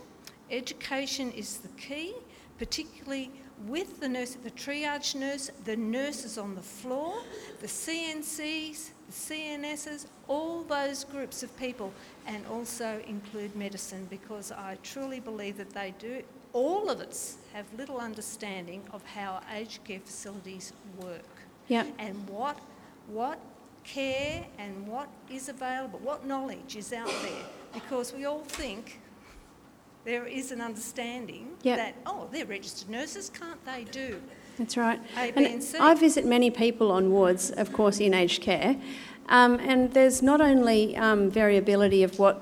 [0.51, 2.15] education is the key,
[2.59, 3.31] particularly
[3.67, 7.15] with the nurse, the triage nurse, the nurses on the floor,
[7.61, 11.93] the CNCs, CNSs, all those groups of people,
[12.27, 16.23] and also include medicine because I truly believe that they do.
[16.53, 21.25] All of us have little understanding of how aged care facilities work
[21.69, 21.87] Yep.
[21.99, 22.59] and what,
[23.09, 23.39] what
[23.85, 27.45] care and what is available, what knowledge is out there.
[27.73, 29.01] Because we all think
[30.05, 31.79] there is an understanding Yep.
[31.79, 34.21] that, oh, they're registered nurses, can't they do?
[34.59, 35.01] That's right.
[35.17, 35.79] A, B, and C.
[35.79, 38.77] I visit many people on wards, of course, in aged care,
[39.29, 42.41] um, and there's not only um, variability of what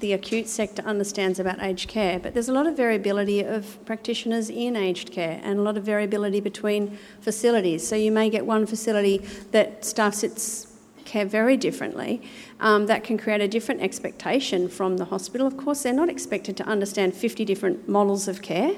[0.00, 4.50] the acute sector understands about aged care, but there's a lot of variability of practitioners
[4.50, 7.86] in aged care and a lot of variability between facilities.
[7.86, 9.18] So you may get one facility
[9.52, 10.75] that staffs its
[11.06, 12.20] care very differently.
[12.60, 15.46] Um, that can create a different expectation from the hospital.
[15.46, 18.76] Of course, they're not expected to understand 50 different models of care.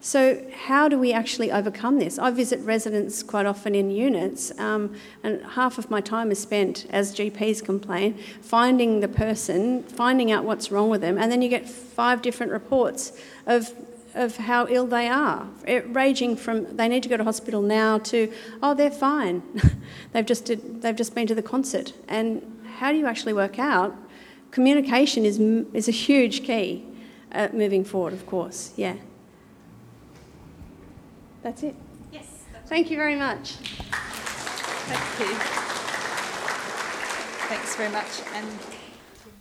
[0.00, 2.18] So, how do we actually overcome this?
[2.18, 6.86] I visit residents quite often in units, um, and half of my time is spent,
[6.90, 11.48] as GPs complain, finding the person, finding out what's wrong with them, and then you
[11.48, 13.72] get five different reports of
[14.14, 17.98] of how ill they are, it, ranging from they need to go to hospital now
[17.98, 19.42] to oh they're fine,
[20.12, 22.42] they've just did, they've just been to the concert, and
[22.78, 23.94] how do you actually work out?
[24.50, 25.38] Communication is
[25.72, 26.84] is a huge key
[27.32, 28.72] uh, moving forward, of course.
[28.76, 28.94] Yeah.
[31.42, 31.74] That's it.
[32.12, 32.44] Yes.
[32.66, 33.52] Thank you very much.
[34.86, 35.36] Thank you.
[37.48, 38.22] Thanks very much.
[38.34, 38.48] And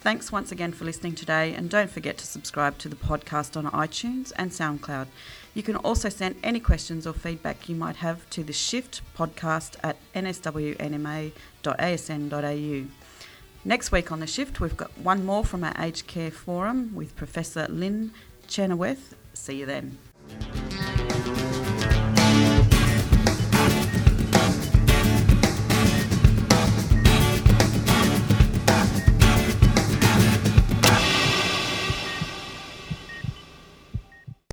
[0.00, 3.70] Thanks once again for listening today, and don't forget to subscribe to the podcast on
[3.72, 5.08] iTunes and SoundCloud.
[5.52, 9.76] You can also send any questions or feedback you might have to the Shift podcast
[9.82, 11.32] at nswnma.asn.au.
[13.68, 17.14] Next week on the shift, we've got one more from our aged care forum with
[17.16, 18.12] Professor Lynn
[18.46, 19.14] Chenoweth.
[19.34, 19.98] See you then.